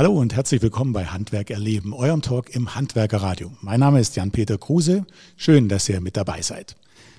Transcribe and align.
Hallo 0.00 0.12
und 0.12 0.34
herzlich 0.34 0.62
willkommen 0.62 0.94
bei 0.94 1.04
Handwerk 1.04 1.50
erleben, 1.50 1.92
eurem 1.92 2.22
Talk 2.22 2.48
im 2.56 2.74
Handwerkerradio. 2.74 3.52
Mein 3.60 3.80
Name 3.80 4.00
ist 4.00 4.16
Jan-Peter 4.16 4.56
Kruse. 4.56 5.04
Schön, 5.36 5.68
dass 5.68 5.90
ihr 5.90 6.00
mit 6.00 6.16
dabei 6.16 6.40
seid. 6.40 6.74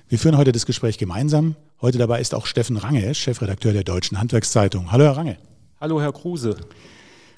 Wir 0.08 0.18
führen 0.18 0.36
heute 0.36 0.50
das 0.50 0.66
Gespräch 0.66 0.98
gemeinsam. 0.98 1.54
Heute 1.80 1.98
dabei 1.98 2.20
ist 2.20 2.34
auch 2.34 2.44
Steffen 2.44 2.76
Range, 2.76 3.14
Chefredakteur 3.14 3.72
der 3.72 3.84
Deutschen 3.84 4.18
Handwerkszeitung. 4.18 4.90
Hallo, 4.90 5.04
Herr 5.04 5.16
Range. 5.16 5.38
Hallo, 5.80 6.00
Herr 6.00 6.12
Kruse. 6.12 6.56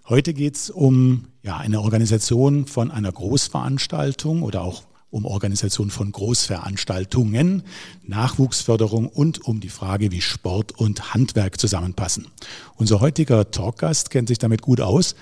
Heute 0.09 0.33
geht 0.33 0.57
es 0.57 0.71
um 0.71 1.27
ja, 1.43 1.59
eine 1.59 1.83
Organisation 1.83 2.65
von 2.65 2.91
einer 2.91 3.13
Großveranstaltung 3.13 4.41
oder 4.41 4.63
auch 4.63 4.85
um 5.15 5.27
Organisation 5.27 5.91
von 5.91 6.11
Großveranstaltungen, 6.11 7.63
Nachwuchsförderung 8.03 9.07
und 9.07 9.45
um 9.45 9.61
die 9.61 9.69
Frage, 9.69 10.11
wie 10.11 10.21
Sport 10.21 10.73
und 10.73 11.15
Handwerk 11.15 11.61
zusammenpassen. 11.61 12.27
Unser 12.75 12.99
heutiger 12.99 13.49
Talkgast 13.53 14.11
kennt 14.11 14.27
sich 14.27 14.39
damit 14.39 14.61
gut 14.61 14.81
aus. 14.81 15.15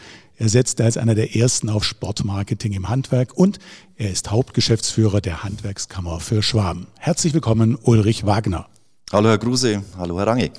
Er 0.43 0.49
setzt 0.49 0.81
als 0.81 0.97
einer 0.97 1.15
der 1.15 1.37
ersten 1.37 1.69
auf 1.69 1.85
Sportmarketing 1.85 2.73
im 2.73 2.89
Handwerk 2.89 3.33
und 3.33 3.61
er 3.95 4.11
ist 4.11 4.33
Hauptgeschäftsführer 4.33 5.21
der 5.21 5.45
Handwerkskammer 5.45 6.19
für 6.19 6.43
Schwaben. 6.43 6.89
Herzlich 6.99 7.33
willkommen, 7.33 7.79
Ulrich 7.81 8.27
Wagner. 8.27 8.67
Hallo 9.13 9.29
Herr 9.29 9.39
Kruse, 9.39 9.85
hallo 9.97 10.19
Herr 10.19 10.27
Range. 10.27 10.51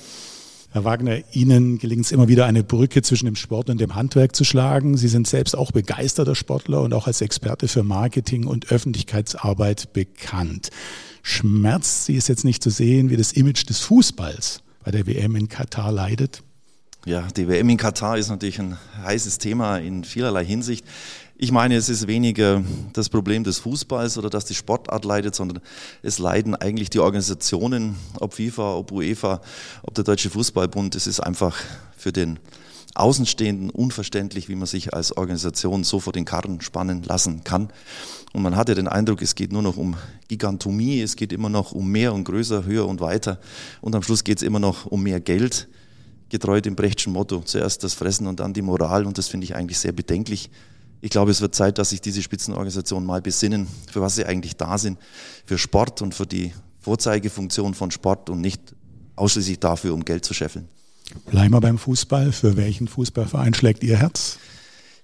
Herr 0.71 0.85
Wagner, 0.85 1.17
Ihnen 1.33 1.79
gelingt 1.79 2.05
es 2.05 2.13
immer 2.13 2.29
wieder, 2.29 2.45
eine 2.45 2.63
Brücke 2.63 3.01
zwischen 3.01 3.25
dem 3.25 3.35
Sport 3.35 3.69
und 3.69 3.81
dem 3.81 3.93
Handwerk 3.93 4.37
zu 4.37 4.45
schlagen. 4.45 4.95
Sie 4.95 5.09
sind 5.09 5.27
selbst 5.27 5.53
auch 5.53 5.73
begeisterter 5.73 6.35
Sportler 6.35 6.81
und 6.81 6.93
auch 6.93 7.07
als 7.07 7.19
Experte 7.19 7.67
für 7.67 7.83
Marketing 7.83 8.47
und 8.47 8.71
Öffentlichkeitsarbeit 8.71 9.91
bekannt. 9.91 10.69
Schmerzt 11.23 12.05
Sie 12.05 12.15
es 12.15 12.29
jetzt 12.29 12.45
nicht 12.45 12.63
zu 12.63 12.69
sehen, 12.69 13.09
wie 13.09 13.17
das 13.17 13.33
Image 13.33 13.67
des 13.67 13.81
Fußballs 13.81 14.61
bei 14.81 14.91
der 14.91 15.07
WM 15.07 15.35
in 15.35 15.49
Katar 15.49 15.91
leidet? 15.91 16.41
Ja, 17.05 17.27
die 17.35 17.49
WM 17.49 17.67
in 17.67 17.75
Katar 17.75 18.17
ist 18.17 18.29
natürlich 18.29 18.59
ein 18.59 18.77
heißes 19.03 19.37
Thema 19.37 19.77
in 19.77 20.05
vielerlei 20.05 20.45
Hinsicht. 20.45 20.85
Ich 21.35 21.51
meine, 21.51 21.75
es 21.75 21.89
ist 21.89 22.07
weniger 22.07 22.63
das 22.93 23.09
Problem 23.09 23.43
des 23.43 23.59
Fußballs 23.59 24.17
oder 24.17 24.29
dass 24.29 24.45
die 24.45 24.55
Sportart 24.55 25.03
leidet, 25.03 25.35
sondern 25.35 25.59
es 26.01 26.17
leiden 26.17 26.55
eigentlich 26.55 26.89
die 26.89 26.99
Organisationen, 26.99 27.97
ob 28.21 28.35
FIFA, 28.35 28.75
ob 28.75 28.93
UEFA, 28.93 29.41
ob 29.81 29.93
der 29.95 30.05
Deutsche 30.05 30.29
Fußballbund. 30.29 30.95
Es 30.95 31.05
ist 31.05 31.19
einfach 31.19 31.57
für 31.97 32.13
den 32.13 32.39
Außenstehenden 32.95 33.69
unverständlich, 33.69 34.47
wie 34.47 34.55
man 34.55 34.67
sich 34.67 34.93
als 34.93 35.17
Organisation 35.17 35.83
so 35.83 35.99
vor 35.99 36.13
den 36.13 36.23
Karren 36.23 36.61
spannen 36.61 37.03
lassen 37.03 37.43
kann. 37.43 37.67
Und 38.31 38.43
man 38.43 38.55
hatte 38.55 38.75
den 38.75 38.87
Eindruck, 38.87 39.21
es 39.21 39.35
geht 39.35 39.51
nur 39.51 39.61
noch 39.61 39.75
um 39.75 39.97
Gigantomie, 40.29 41.01
es 41.01 41.17
geht 41.17 41.33
immer 41.33 41.49
noch 41.49 41.73
um 41.73 41.91
mehr 41.91 42.13
und 42.13 42.23
größer, 42.23 42.63
höher 42.63 42.87
und 42.87 43.01
weiter. 43.01 43.39
Und 43.81 43.93
am 43.93 44.03
Schluss 44.03 44.23
geht 44.23 44.37
es 44.37 44.43
immer 44.43 44.59
noch 44.59 44.85
um 44.85 45.03
mehr 45.03 45.19
Geld, 45.19 45.67
getreu 46.33 46.61
dem 46.61 46.75
Brechtschen 46.75 47.13
Motto. 47.13 47.41
Zuerst 47.45 47.83
das 47.83 47.93
Fressen 47.93 48.25
und 48.25 48.39
dann 48.39 48.53
die 48.53 48.63
Moral. 48.63 49.05
Und 49.05 49.19
das 49.19 49.27
finde 49.27 49.45
ich 49.45 49.55
eigentlich 49.55 49.77
sehr 49.77 49.91
bedenklich. 49.91 50.49
Ich 50.99 51.11
glaube, 51.11 51.29
es 51.29 51.41
wird 51.41 51.53
Zeit, 51.53 51.77
dass 51.77 51.91
sich 51.91 52.01
diese 52.01 52.23
Spitzenorganisationen 52.23 53.05
mal 53.05 53.21
besinnen, 53.21 53.67
für 53.91 54.01
was 54.01 54.15
sie 54.15 54.25
eigentlich 54.25 54.57
da 54.57 54.79
sind, 54.79 54.97
für 55.45 55.59
Sport 55.59 56.01
und 56.01 56.15
für 56.15 56.25
die 56.25 56.51
Vorzeigefunktion 56.79 57.75
von 57.75 57.91
Sport 57.91 58.31
und 58.31 58.41
nicht 58.41 58.59
ausschließlich 59.15 59.59
dafür, 59.59 59.93
um 59.93 60.03
Geld 60.03 60.25
zu 60.25 60.33
scheffeln. 60.33 60.67
Bleiben 61.29 61.53
wir 61.53 61.61
beim 61.61 61.77
Fußball. 61.77 62.31
Für 62.31 62.57
welchen 62.57 62.87
Fußballverein 62.87 63.53
schlägt 63.53 63.83
Ihr 63.83 63.97
Herz? 63.97 64.39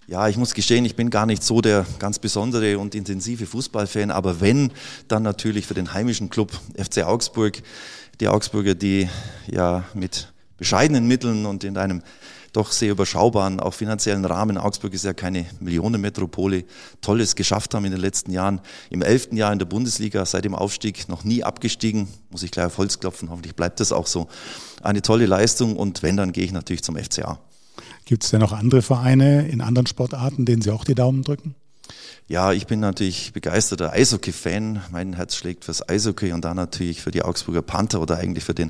Ja, 0.07 0.27
ich 0.27 0.37
muss 0.37 0.55
gestehen, 0.55 0.83
ich 0.85 0.95
bin 0.95 1.11
gar 1.11 1.27
nicht 1.27 1.43
so 1.43 1.61
der 1.61 1.85
ganz 1.99 2.17
besondere 2.17 2.79
und 2.79 2.95
intensive 2.95 3.45
Fußballfan, 3.45 4.09
aber 4.09 4.41
wenn, 4.41 4.71
dann 5.07 5.21
natürlich 5.21 5.67
für 5.67 5.75
den 5.75 5.93
heimischen 5.93 6.31
Club 6.31 6.51
FC 6.75 7.03
Augsburg. 7.03 7.61
Die 8.19 8.27
Augsburger, 8.27 8.73
die 8.73 9.07
ja 9.51 9.83
mit 9.93 10.33
bescheidenen 10.59 11.07
Mitteln 11.07 11.45
und 11.45 11.63
in 11.63 11.77
einem 11.77 12.03
doch 12.53 12.71
sehr 12.71 12.91
überschaubaren, 12.91 13.59
auch 13.59 13.73
finanziellen 13.73 14.25
Rahmen. 14.25 14.57
Augsburg 14.57 14.93
ist 14.93 15.05
ja 15.05 15.13
keine 15.13 15.45
Millionenmetropole. 15.59 16.65
Tolles 17.01 17.35
geschafft 17.35 17.73
haben 17.73 17.85
in 17.85 17.91
den 17.91 18.01
letzten 18.01 18.31
Jahren. 18.31 18.61
Im 18.89 19.01
elften 19.01 19.37
Jahr 19.37 19.53
in 19.53 19.59
der 19.59 19.65
Bundesliga, 19.65 20.25
seit 20.25 20.45
dem 20.45 20.55
Aufstieg 20.55 21.07
noch 21.09 21.23
nie 21.23 21.43
abgestiegen. 21.43 22.07
Muss 22.31 22.43
ich 22.43 22.51
gleich 22.51 22.65
auf 22.65 22.77
Holz 22.77 22.99
klopfen, 22.99 23.29
hoffentlich 23.29 23.55
bleibt 23.55 23.79
das 23.79 23.91
auch 23.91 24.07
so. 24.07 24.27
Eine 24.81 25.01
tolle 25.01 25.25
Leistung 25.25 25.75
und 25.75 26.03
wenn, 26.03 26.17
dann 26.17 26.31
gehe 26.31 26.43
ich 26.43 26.51
natürlich 26.51 26.83
zum 26.83 26.95
FCA. 26.95 27.39
Gibt 28.05 28.23
es 28.23 28.31
denn 28.31 28.39
noch 28.39 28.53
andere 28.53 28.81
Vereine 28.81 29.47
in 29.47 29.61
anderen 29.61 29.85
Sportarten, 29.85 30.45
denen 30.45 30.61
Sie 30.61 30.71
auch 30.71 30.83
die 30.83 30.95
Daumen 30.95 31.23
drücken? 31.23 31.55
Ja, 32.27 32.53
ich 32.53 32.67
bin 32.67 32.79
natürlich 32.79 33.33
begeisterter 33.33 33.91
Eishockey-Fan. 33.91 34.83
Mein 34.91 35.13
Herz 35.13 35.35
schlägt 35.35 35.65
fürs 35.65 35.89
Eishockey 35.89 36.31
und 36.31 36.45
dann 36.45 36.57
natürlich 36.57 37.01
für 37.01 37.09
die 37.09 37.23
Augsburger 37.23 37.63
Panther 37.63 38.01
oder 38.01 38.17
eigentlich 38.17 38.43
für 38.43 38.53
den 38.53 38.69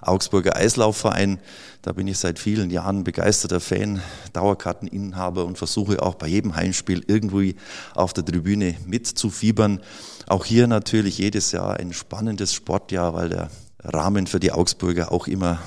Augsburger 0.00 0.54
Eislaufverein. 0.54 1.40
Da 1.82 1.92
bin 1.92 2.06
ich 2.06 2.18
seit 2.18 2.38
vielen 2.38 2.70
Jahren 2.70 3.02
begeisterter 3.02 3.58
Fan, 3.58 4.00
Dauerkarteninhaber 4.32 5.44
und 5.44 5.58
versuche 5.58 6.00
auch 6.00 6.14
bei 6.14 6.28
jedem 6.28 6.54
Heimspiel 6.54 7.02
irgendwie 7.08 7.56
auf 7.96 8.12
der 8.12 8.24
Tribüne 8.24 8.76
mitzufiebern. 8.86 9.80
Auch 10.28 10.44
hier 10.44 10.68
natürlich 10.68 11.18
jedes 11.18 11.50
Jahr 11.50 11.78
ein 11.78 11.92
spannendes 11.92 12.54
Sportjahr, 12.54 13.12
weil 13.14 13.30
der 13.30 13.50
Rahmen 13.82 14.28
für 14.28 14.38
die 14.38 14.52
Augsburger 14.52 15.10
auch 15.10 15.26
immer 15.26 15.58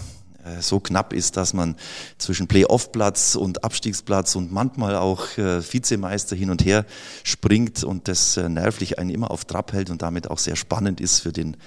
so 0.60 0.80
knapp 0.80 1.14
ist, 1.14 1.38
dass 1.38 1.54
man 1.54 1.76
zwischen 2.18 2.48
Playoff-Platz 2.48 3.36
und 3.36 3.64
Abstiegsplatz 3.64 4.36
und 4.36 4.52
manchmal 4.52 4.96
auch 4.96 5.38
äh, 5.38 5.62
Vizemeister 5.62 6.36
hin 6.36 6.50
und 6.50 6.66
her 6.66 6.86
springt 7.24 7.84
und 7.84 8.08
das 8.08 8.38
äh, 8.38 8.50
nervlich 8.50 9.00
einen 9.00 9.10
immer 9.10 9.32
auf 9.32 9.46
Trab 9.46 9.74
hält 9.74 9.90
und 9.90 10.02
damit 10.02 10.30
auch 10.30 10.40
sehr 10.40 10.56
spannend 10.56 11.00
ist 11.02 11.20
für 11.20 11.32
den, 11.32 11.58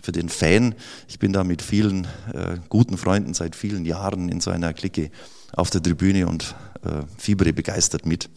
für 0.00 0.12
den 0.12 0.28
Fan. 0.28 0.74
Ich 1.08 1.18
bin 1.18 1.32
da 1.32 1.44
mit 1.44 1.62
vielen 1.62 2.06
äh, 2.32 2.58
guten 2.68 2.98
Freunden 2.98 3.34
seit 3.34 3.56
vielen 3.56 3.84
Jahren 3.84 4.28
in 4.28 4.40
so 4.40 4.50
einer 4.50 4.72
Clique 4.72 5.10
auf 5.52 5.70
der 5.70 5.82
Tribüne 5.82 6.26
und 6.26 6.54
äh, 6.84 7.02
fiebere 7.16 7.52
begeistert 7.52 8.06
mit. 8.06 8.28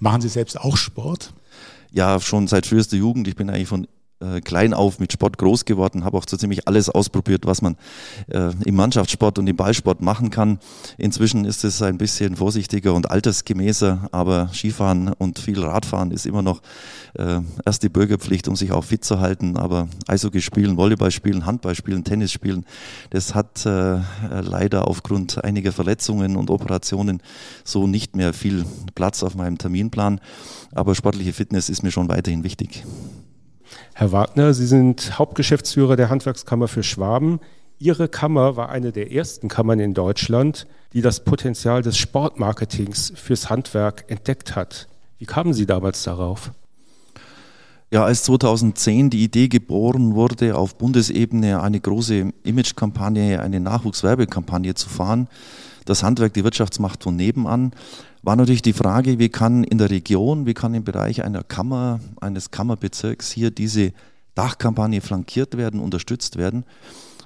Machen 0.00 0.20
Sie 0.20 0.28
selbst 0.28 0.60
auch 0.60 0.76
Sport? 0.76 1.32
Ja, 1.90 2.20
schon 2.20 2.46
seit 2.46 2.66
frühester 2.66 2.96
Jugend. 2.96 3.26
Ich 3.28 3.36
bin 3.36 3.50
eigentlich 3.50 3.68
von 3.68 3.88
äh, 4.20 4.40
klein 4.40 4.74
auf 4.74 4.98
mit 4.98 5.12
Sport 5.12 5.38
groß 5.38 5.64
geworden, 5.64 6.04
habe 6.04 6.16
auch 6.16 6.24
so 6.28 6.36
ziemlich 6.36 6.66
alles 6.66 6.88
ausprobiert, 6.88 7.46
was 7.46 7.62
man 7.62 7.76
äh, 8.28 8.50
im 8.64 8.74
Mannschaftssport 8.74 9.38
und 9.38 9.46
im 9.46 9.56
Ballsport 9.56 10.02
machen 10.02 10.30
kann. 10.30 10.58
Inzwischen 10.96 11.44
ist 11.44 11.64
es 11.64 11.82
ein 11.82 11.98
bisschen 11.98 12.36
vorsichtiger 12.36 12.94
und 12.94 13.10
altersgemäßer, 13.10 14.08
aber 14.12 14.50
Skifahren 14.52 15.12
und 15.12 15.38
viel 15.38 15.62
Radfahren 15.62 16.10
ist 16.10 16.26
immer 16.26 16.42
noch 16.42 16.62
äh, 17.14 17.40
erste 17.64 17.90
Bürgerpflicht, 17.90 18.48
um 18.48 18.56
sich 18.56 18.72
auch 18.72 18.84
fit 18.84 19.04
zu 19.04 19.20
halten. 19.20 19.56
Aber 19.56 19.88
Eishockey 20.06 20.40
spielen, 20.40 20.76
Volleyball 20.76 21.10
spielen, 21.10 21.46
Handball 21.46 21.74
spielen, 21.74 22.04
Tennis 22.04 22.32
spielen, 22.32 22.64
das 23.10 23.34
hat 23.34 23.64
äh, 23.66 24.00
leider 24.40 24.88
aufgrund 24.88 25.44
einiger 25.44 25.72
Verletzungen 25.72 26.36
und 26.36 26.50
Operationen 26.50 27.22
so 27.64 27.86
nicht 27.86 28.16
mehr 28.16 28.32
viel 28.32 28.64
Platz 28.94 29.22
auf 29.22 29.34
meinem 29.34 29.58
Terminplan. 29.58 30.20
Aber 30.72 30.94
sportliche 30.94 31.32
Fitness 31.32 31.68
ist 31.68 31.82
mir 31.82 31.90
schon 31.90 32.08
weiterhin 32.08 32.44
wichtig. 32.44 32.84
Herr 33.94 34.12
Wagner, 34.12 34.54
Sie 34.54 34.66
sind 34.66 35.18
Hauptgeschäftsführer 35.18 35.96
der 35.96 36.10
Handwerkskammer 36.10 36.68
für 36.68 36.82
Schwaben. 36.82 37.40
Ihre 37.78 38.08
Kammer 38.08 38.56
war 38.56 38.70
eine 38.70 38.92
der 38.92 39.12
ersten 39.12 39.48
Kammern 39.48 39.80
in 39.80 39.94
Deutschland, 39.94 40.66
die 40.92 41.00
das 41.00 41.24
Potenzial 41.24 41.82
des 41.82 41.96
Sportmarketings 41.96 43.12
fürs 43.14 43.50
Handwerk 43.50 44.04
entdeckt 44.08 44.56
hat. 44.56 44.88
Wie 45.18 45.26
kamen 45.26 45.52
Sie 45.52 45.66
damals 45.66 46.02
darauf? 46.02 46.52
Ja, 47.90 48.04
als 48.04 48.24
2010 48.24 49.10
die 49.10 49.24
Idee 49.24 49.48
geboren 49.48 50.14
wurde, 50.14 50.56
auf 50.56 50.76
Bundesebene 50.76 51.62
eine 51.62 51.80
große 51.80 52.32
Imagekampagne, 52.44 53.40
eine 53.40 53.60
Nachwuchswerbekampagne 53.60 54.74
zu 54.74 54.90
fahren, 54.90 55.28
das 55.86 56.02
Handwerk 56.02 56.34
die 56.34 56.44
Wirtschaftsmacht 56.44 57.02
von 57.02 57.16
nebenan, 57.16 57.72
war 58.22 58.36
natürlich 58.36 58.62
die 58.62 58.72
Frage, 58.72 59.18
wie 59.18 59.28
kann 59.28 59.64
in 59.64 59.78
der 59.78 59.90
Region, 59.90 60.46
wie 60.46 60.54
kann 60.54 60.74
im 60.74 60.84
Bereich 60.84 61.24
einer 61.24 61.42
Kammer, 61.42 62.00
eines 62.20 62.50
Kammerbezirks 62.50 63.30
hier 63.30 63.50
diese 63.50 63.92
Dachkampagne 64.34 65.00
flankiert 65.00 65.56
werden, 65.56 65.80
unterstützt 65.80 66.36
werden. 66.36 66.64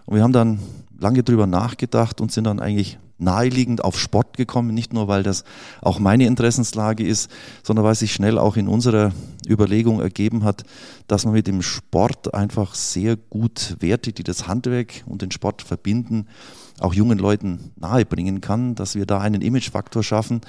Und 0.06 0.16
wir 0.16 0.22
haben 0.22 0.32
dann 0.32 0.60
lange 0.98 1.22
drüber 1.22 1.46
nachgedacht 1.46 2.20
und 2.20 2.32
sind 2.32 2.44
dann 2.44 2.60
eigentlich 2.60 2.98
naheliegend 3.18 3.84
auf 3.84 3.98
Sport 3.98 4.36
gekommen, 4.36 4.74
nicht 4.74 4.92
nur 4.92 5.08
weil 5.08 5.22
das 5.22 5.44
auch 5.80 5.98
meine 5.98 6.26
Interessenslage 6.26 7.06
ist, 7.06 7.30
sondern 7.62 7.84
weil 7.84 7.94
sich 7.94 8.12
schnell 8.12 8.36
auch 8.38 8.56
in 8.56 8.68
unserer 8.68 9.12
Überlegung 9.48 10.00
ergeben 10.00 10.44
hat, 10.44 10.64
dass 11.06 11.24
man 11.24 11.34
mit 11.34 11.46
dem 11.46 11.62
Sport 11.62 12.34
einfach 12.34 12.74
sehr 12.74 13.16
gut 13.16 13.76
Werte, 13.80 14.12
die 14.12 14.24
das 14.24 14.48
Handwerk 14.48 15.04
und 15.06 15.22
den 15.22 15.30
Sport 15.30 15.62
verbinden, 15.62 16.26
auch 16.80 16.94
jungen 16.94 17.18
Leuten 17.18 17.72
nahebringen 17.76 18.40
kann, 18.40 18.74
dass 18.74 18.96
wir 18.96 19.06
da 19.06 19.20
einen 19.20 19.40
Imagefaktor 19.40 20.02
schaffen 20.02 20.40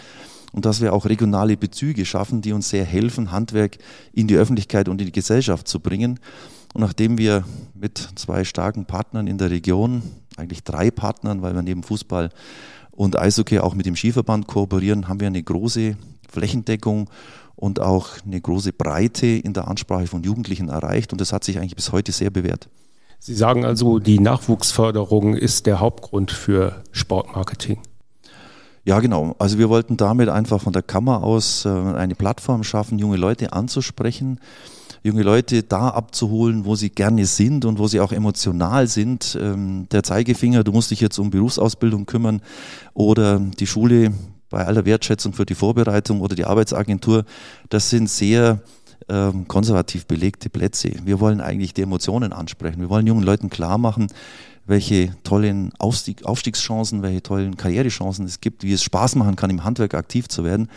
und 0.54 0.66
dass 0.66 0.80
wir 0.80 0.94
auch 0.94 1.06
regionale 1.06 1.58
Bezüge 1.58 2.06
schaffen, 2.06 2.42
die 2.42 2.54
uns 2.54 2.70
sehr 2.70 2.86
helfen, 2.86 3.32
Handwerk 3.32 3.80
in 4.14 4.28
die 4.28 4.38
Öffentlichkeit 4.38 4.88
und 4.88 5.02
in 5.02 5.08
die 5.08 5.12
Gesellschaft 5.12 5.68
zu 5.68 5.82
bringen. 5.82 6.20
Und 6.74 6.82
nachdem 6.82 7.18
wir 7.18 7.44
mit 7.74 7.98
zwei 8.16 8.46
starken 8.46 8.86
Partnern 8.86 9.28
in 9.28 9.38
der 9.38 9.50
Region, 9.50 10.04
eigentlich 10.38 10.64
drei 10.64 10.92
Partnern, 10.92 11.42
weil 11.42 11.54
wir 11.56 11.64
neben 11.64 11.84
Fußball 11.84 12.30
und 12.92 13.18
Eishockey 13.18 13.60
auch 13.60 13.74
mit 13.74 13.88
dem 13.88 13.96
Skiverband 13.96 14.48
kooperieren, 14.48 15.08
haben 15.08 15.20
wir 15.20 15.28
eine 15.28 15.42
große 15.42 15.98
Flächendeckung 16.30 17.10
und 17.56 17.80
auch 17.80 18.10
eine 18.26 18.40
große 18.40 18.74
Breite 18.74 19.28
in 19.28 19.54
der 19.54 19.68
Ansprache 19.68 20.08
von 20.08 20.24
Jugendlichen 20.24 20.70
erreicht. 20.70 21.12
Und 21.12 21.22
das 21.22 21.34
hat 21.34 21.44
sich 21.44 21.58
eigentlich 21.58 21.76
bis 21.76 21.92
heute 21.92 22.12
sehr 22.12 22.30
bewährt. 22.30 22.70
Sie 23.20 23.34
sagen 23.34 23.66
also, 23.66 24.00
die 24.00 24.20
Nachwuchsförderung 24.20 25.36
ist 25.36 25.66
der 25.66 25.80
Hauptgrund 25.80 26.32
für 26.32 26.84
Sportmarketing. 26.92 27.80
Ja, 28.86 29.00
genau. 29.00 29.36
Also 29.40 29.58
wir 29.58 29.70
wollten 29.70 29.96
damit 29.96 30.28
einfach 30.28 30.62
von 30.62 30.74
der 30.74 30.82
Kammer 30.82 31.24
aus 31.24 31.64
äh, 31.64 31.70
eine 31.70 32.16
Plattform 32.16 32.66
schaffen, 32.66 33.00
junge 33.00 33.16
Leute 33.16 33.54
anzusprechen, 33.54 34.42
junge 35.04 35.24
Leute 35.24 35.64
da 35.64 35.88
abzuholen, 35.90 36.66
wo 36.66 36.76
sie 36.76 36.90
gerne 36.90 37.26
sind 37.26 37.64
und 37.64 37.80
wo 37.80 37.88
sie 37.88 38.02
auch 38.02 38.12
emotional 38.12 38.88
sind. 38.88 39.38
Ähm, 39.42 39.88
der 39.92 40.04
Zeigefinger, 40.04 40.66
du 40.66 40.74
musst 40.74 40.92
dich 40.92 41.00
jetzt 41.00 41.18
um 41.18 41.30
Berufsausbildung 41.30 42.06
kümmern 42.06 42.42
oder 42.94 43.40
die 43.40 43.68
Schule 43.68 44.12
bei 44.50 44.66
aller 44.66 44.86
Wertschätzung 44.86 45.34
für 45.34 45.46
die 45.46 45.56
Vorbereitung 45.56 46.20
oder 46.20 46.36
die 46.36 46.46
Arbeitsagentur, 46.46 47.24
das 47.70 47.90
sind 47.90 48.10
sehr 48.10 48.62
ähm, 49.10 49.48
konservativ 49.48 50.06
belegte 50.06 50.50
Plätze. 50.50 50.92
Wir 51.04 51.20
wollen 51.20 51.42
eigentlich 51.42 51.74
die 51.74 51.82
Emotionen 51.82 52.34
ansprechen. 52.34 52.80
Wir 52.80 52.90
wollen 52.90 53.08
jungen 53.08 53.24
Leuten 53.24 53.50
klar 53.50 53.78
machen, 53.78 54.08
welche 54.66 55.16
tollen 55.24 55.72
Aufstieg, 55.80 56.26
Aufstiegschancen, 56.26 57.02
welche 57.02 57.24
tollen 57.24 57.58
Karrierechancen 57.58 58.26
es 58.26 58.42
gibt, 58.42 58.64
wie 58.64 58.74
es 58.74 58.84
Spaß 58.84 59.16
machen 59.16 59.36
kann, 59.36 59.50
im 59.50 59.64
Handwerk 59.64 59.94
aktiv 59.94 60.28
zu 60.28 60.44
werden. 60.44 60.70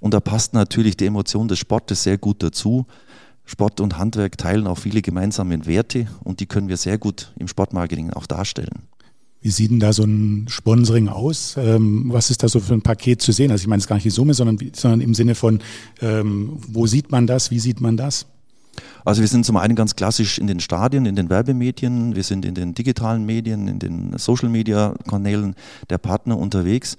Und 0.00 0.14
da 0.14 0.20
passt 0.20 0.52
natürlich 0.52 0.96
die 0.96 1.06
Emotion 1.06 1.48
des 1.48 1.58
Sportes 1.58 2.02
sehr 2.02 2.18
gut 2.18 2.42
dazu. 2.42 2.86
Sport 3.44 3.80
und 3.80 3.98
Handwerk 3.98 4.38
teilen 4.38 4.66
auch 4.66 4.78
viele 4.78 5.02
gemeinsame 5.02 5.66
Werte 5.66 6.06
und 6.22 6.40
die 6.40 6.46
können 6.46 6.68
wir 6.68 6.76
sehr 6.76 6.98
gut 6.98 7.32
im 7.38 7.48
Sportmarketing 7.48 8.12
auch 8.12 8.26
darstellen. 8.26 8.88
Wie 9.42 9.50
sieht 9.50 9.72
denn 9.72 9.80
da 9.80 9.92
so 9.92 10.04
ein 10.04 10.46
Sponsoring 10.48 11.08
aus? 11.08 11.56
Ähm, 11.58 12.04
was 12.06 12.30
ist 12.30 12.42
da 12.42 12.48
so 12.48 12.60
für 12.60 12.74
ein 12.74 12.82
Paket 12.82 13.20
zu 13.20 13.32
sehen? 13.32 13.50
Also 13.50 13.62
ich 13.62 13.68
meine 13.68 13.80
es 13.80 13.88
gar 13.88 13.96
nicht 13.96 14.04
die 14.04 14.10
Summe, 14.10 14.34
sondern, 14.34 14.58
sondern 14.72 15.00
im 15.00 15.14
Sinne 15.14 15.34
von, 15.34 15.60
ähm, 16.00 16.58
wo 16.68 16.86
sieht 16.86 17.10
man 17.10 17.26
das, 17.26 17.50
wie 17.50 17.58
sieht 17.58 17.80
man 17.80 17.96
das? 17.96 18.26
Also 19.04 19.20
wir 19.20 19.28
sind 19.28 19.44
zum 19.44 19.56
einen 19.56 19.74
ganz 19.74 19.96
klassisch 19.96 20.38
in 20.38 20.46
den 20.46 20.60
Stadien, 20.60 21.06
in 21.06 21.16
den 21.16 21.28
Werbemedien, 21.28 22.14
wir 22.14 22.22
sind 22.22 22.44
in 22.44 22.54
den 22.54 22.74
digitalen 22.74 23.26
Medien, 23.26 23.68
in 23.68 23.78
den 23.78 24.16
Social-Media-Kanälen 24.16 25.56
der 25.90 25.98
Partner 25.98 26.38
unterwegs. 26.38 26.96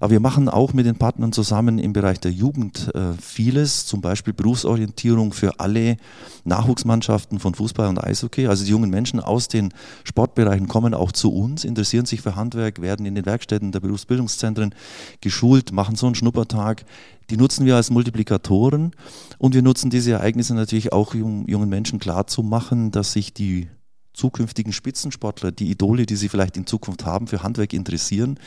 Aber 0.00 0.10
wir 0.10 0.20
machen 0.20 0.48
auch 0.48 0.72
mit 0.72 0.84
den 0.84 0.96
Partnern 0.96 1.32
zusammen 1.32 1.78
im 1.78 1.92
Bereich 1.92 2.20
der 2.20 2.32
Jugend 2.32 2.90
äh, 2.94 3.14
vieles, 3.20 3.86
zum 3.86 4.00
Beispiel 4.00 4.32
Berufsorientierung 4.32 5.32
für 5.32 5.60
alle 5.60 5.96
Nachwuchsmannschaften 6.44 7.38
von 7.38 7.54
Fußball 7.54 7.88
und 7.88 8.02
Eishockey. 8.02 8.48
Also 8.48 8.64
die 8.64 8.70
jungen 8.70 8.90
Menschen 8.90 9.20
aus 9.20 9.48
den 9.48 9.72
Sportbereichen 10.02 10.68
kommen 10.68 10.92
auch 10.92 11.12
zu 11.12 11.32
uns, 11.32 11.64
interessieren 11.64 12.04
sich 12.04 12.20
für 12.20 12.36
Handwerk, 12.36 12.82
werden 12.82 13.06
in 13.06 13.14
den 13.14 13.24
Werkstätten 13.24 13.72
der 13.72 13.80
Berufsbildungszentren 13.80 14.74
geschult, 15.20 15.72
machen 15.72 15.96
so 15.96 16.06
einen 16.06 16.16
Schnuppertag, 16.16 16.84
die 17.30 17.36
nutzen 17.36 17.66
wir 17.66 17.76
als 17.76 17.90
Multiplikatoren 17.90 18.92
und 19.38 19.54
wir 19.54 19.62
nutzen 19.62 19.90
diese 19.90 20.12
Ereignisse 20.12 20.54
natürlich 20.54 20.92
auch, 20.92 21.14
um 21.14 21.46
jungen 21.46 21.68
Menschen 21.68 21.98
klarzumachen, 21.98 22.90
dass 22.90 23.12
sich 23.12 23.32
die 23.32 23.68
zukünftigen 24.12 24.72
Spitzensportler, 24.72 25.52
die 25.52 25.70
Idole, 25.70 26.06
die 26.06 26.16
sie 26.16 26.28
vielleicht 26.28 26.56
in 26.56 26.66
Zukunft 26.66 27.04
haben, 27.04 27.26
für 27.26 27.42
Handwerk 27.42 27.72
interessieren. 27.72 28.38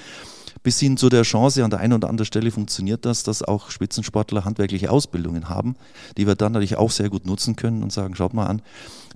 Bis 0.63 0.79
hin 0.79 0.97
zu 0.97 1.09
der 1.09 1.21
Chance, 1.21 1.63
an 1.63 1.69
der 1.69 1.79
einen 1.79 1.93
oder 1.93 2.09
anderen 2.09 2.25
Stelle 2.25 2.51
funktioniert 2.51 3.05
das, 3.05 3.23
dass 3.23 3.43
auch 3.43 3.69
Spitzensportler 3.69 4.43
handwerkliche 4.43 4.89
Ausbildungen 4.89 5.49
haben, 5.49 5.75
die 6.17 6.25
wir 6.25 6.35
dann 6.35 6.53
natürlich 6.53 6.77
auch 6.77 6.91
sehr 6.91 7.09
gut 7.09 7.25
nutzen 7.25 7.55
können 7.55 7.83
und 7.83 7.93
sagen, 7.93 8.15
schaut 8.15 8.33
mal 8.33 8.47
an, 8.47 8.61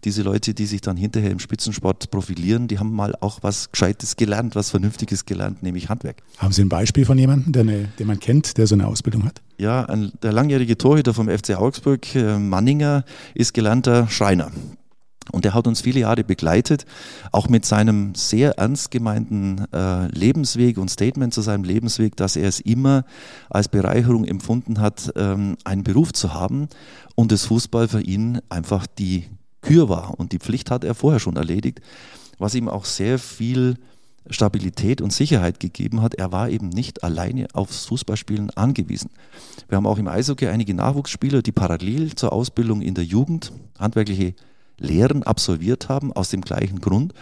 diese 0.03 0.23
Leute, 0.23 0.53
die 0.53 0.65
sich 0.65 0.81
dann 0.81 0.97
hinterher 0.97 1.31
im 1.31 1.39
Spitzensport 1.39 2.11
profilieren, 2.11 2.67
die 2.67 2.79
haben 2.79 2.93
mal 2.93 3.15
auch 3.21 3.39
was 3.41 3.71
Gescheites 3.71 4.15
gelernt, 4.15 4.55
was 4.55 4.69
Vernünftiges 4.69 5.25
gelernt, 5.25 5.63
nämlich 5.63 5.89
Handwerk. 5.89 6.23
Haben 6.37 6.53
Sie 6.53 6.61
ein 6.63 6.69
Beispiel 6.69 7.05
von 7.05 7.17
jemandem, 7.17 7.51
der 7.53 7.61
eine, 7.61 7.87
den 7.99 8.07
man 8.07 8.19
kennt, 8.19 8.57
der 8.57 8.67
so 8.67 8.75
eine 8.75 8.87
Ausbildung 8.87 9.25
hat? 9.25 9.41
Ja, 9.61 9.85
ein, 9.85 10.11
der 10.23 10.33
langjährige 10.33 10.75
Torhüter 10.75 11.13
vom 11.13 11.29
FC 11.29 11.51
Augsburg, 11.51 12.15
äh, 12.15 12.39
Manninger, 12.39 13.03
ist 13.35 13.53
gelernter 13.53 14.07
Schreiner. 14.07 14.49
Und 15.31 15.45
er 15.45 15.53
hat 15.53 15.67
uns 15.67 15.81
viele 15.81 15.99
Jahre 15.99 16.23
begleitet, 16.23 16.87
auch 17.31 17.47
mit 17.47 17.63
seinem 17.63 18.15
sehr 18.15 18.57
ernst 18.57 18.89
gemeinten 18.89 19.67
äh, 19.71 20.07
Lebensweg 20.07 20.79
und 20.79 20.89
Statement 20.89 21.31
zu 21.31 21.41
seinem 21.41 21.63
Lebensweg, 21.63 22.15
dass 22.15 22.37
er 22.37 22.49
es 22.49 22.59
immer 22.59 23.05
als 23.51 23.67
Bereicherung 23.67 24.25
empfunden 24.25 24.79
hat, 24.79 25.11
ähm, 25.15 25.57
einen 25.63 25.83
Beruf 25.83 26.11
zu 26.11 26.33
haben 26.33 26.67
und 27.13 27.31
das 27.31 27.45
Fußball 27.45 27.87
für 27.87 28.01
ihn 28.01 28.41
einfach 28.49 28.87
die 28.87 29.25
Kür 29.61 29.89
war. 29.89 30.19
Und 30.19 30.31
die 30.31 30.39
Pflicht 30.39 30.71
hat 30.71 30.83
er 30.83 30.95
vorher 30.95 31.19
schon 31.19 31.35
erledigt, 31.35 31.81
was 32.39 32.55
ihm 32.55 32.67
auch 32.67 32.85
sehr 32.85 33.19
viel 33.19 33.77
Stabilität 34.29 35.01
und 35.01 35.11
Sicherheit 35.11 35.59
gegeben 35.59 36.01
hat. 36.01 36.15
Er 36.15 36.31
war 36.31 36.49
eben 36.49 36.69
nicht 36.69 37.03
alleine 37.03 37.47
aufs 37.53 37.85
Fußballspielen 37.85 38.51
angewiesen. 38.51 39.09
Wir 39.67 39.77
haben 39.77 39.87
auch 39.87 39.97
im 39.97 40.07
Eishockey 40.07 40.47
einige 40.47 40.73
Nachwuchsspieler, 40.73 41.41
die 41.41 41.51
parallel 41.51 42.15
zur 42.15 42.31
Ausbildung 42.31 42.81
in 42.81 42.93
der 42.93 43.03
Jugend 43.03 43.51
handwerkliche 43.79 44.35
Lehren 44.77 45.23
absolviert 45.23 45.89
haben, 45.89 46.11
aus 46.13 46.29
dem 46.29 46.41
gleichen 46.41 46.81
Grund. 46.81 47.13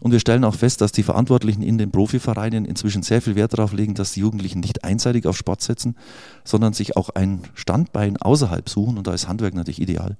Und 0.00 0.12
wir 0.12 0.20
stellen 0.20 0.44
auch 0.44 0.54
fest, 0.54 0.80
dass 0.80 0.92
die 0.92 1.02
Verantwortlichen 1.02 1.62
in 1.62 1.78
den 1.78 1.90
Profivereinen 1.90 2.64
inzwischen 2.64 3.02
sehr 3.02 3.22
viel 3.22 3.36
Wert 3.36 3.54
darauf 3.54 3.72
legen, 3.72 3.94
dass 3.94 4.12
die 4.12 4.20
Jugendlichen 4.20 4.60
nicht 4.60 4.84
einseitig 4.84 5.26
auf 5.26 5.36
Sport 5.36 5.62
setzen, 5.62 5.96
sondern 6.44 6.72
sich 6.72 6.96
auch 6.96 7.10
ein 7.10 7.42
Standbein 7.54 8.16
außerhalb 8.16 8.68
suchen. 8.68 8.98
Und 8.98 9.06
da 9.06 9.14
ist 9.14 9.28
Handwerk 9.28 9.54
natürlich 9.54 9.80
ideal. 9.80 10.16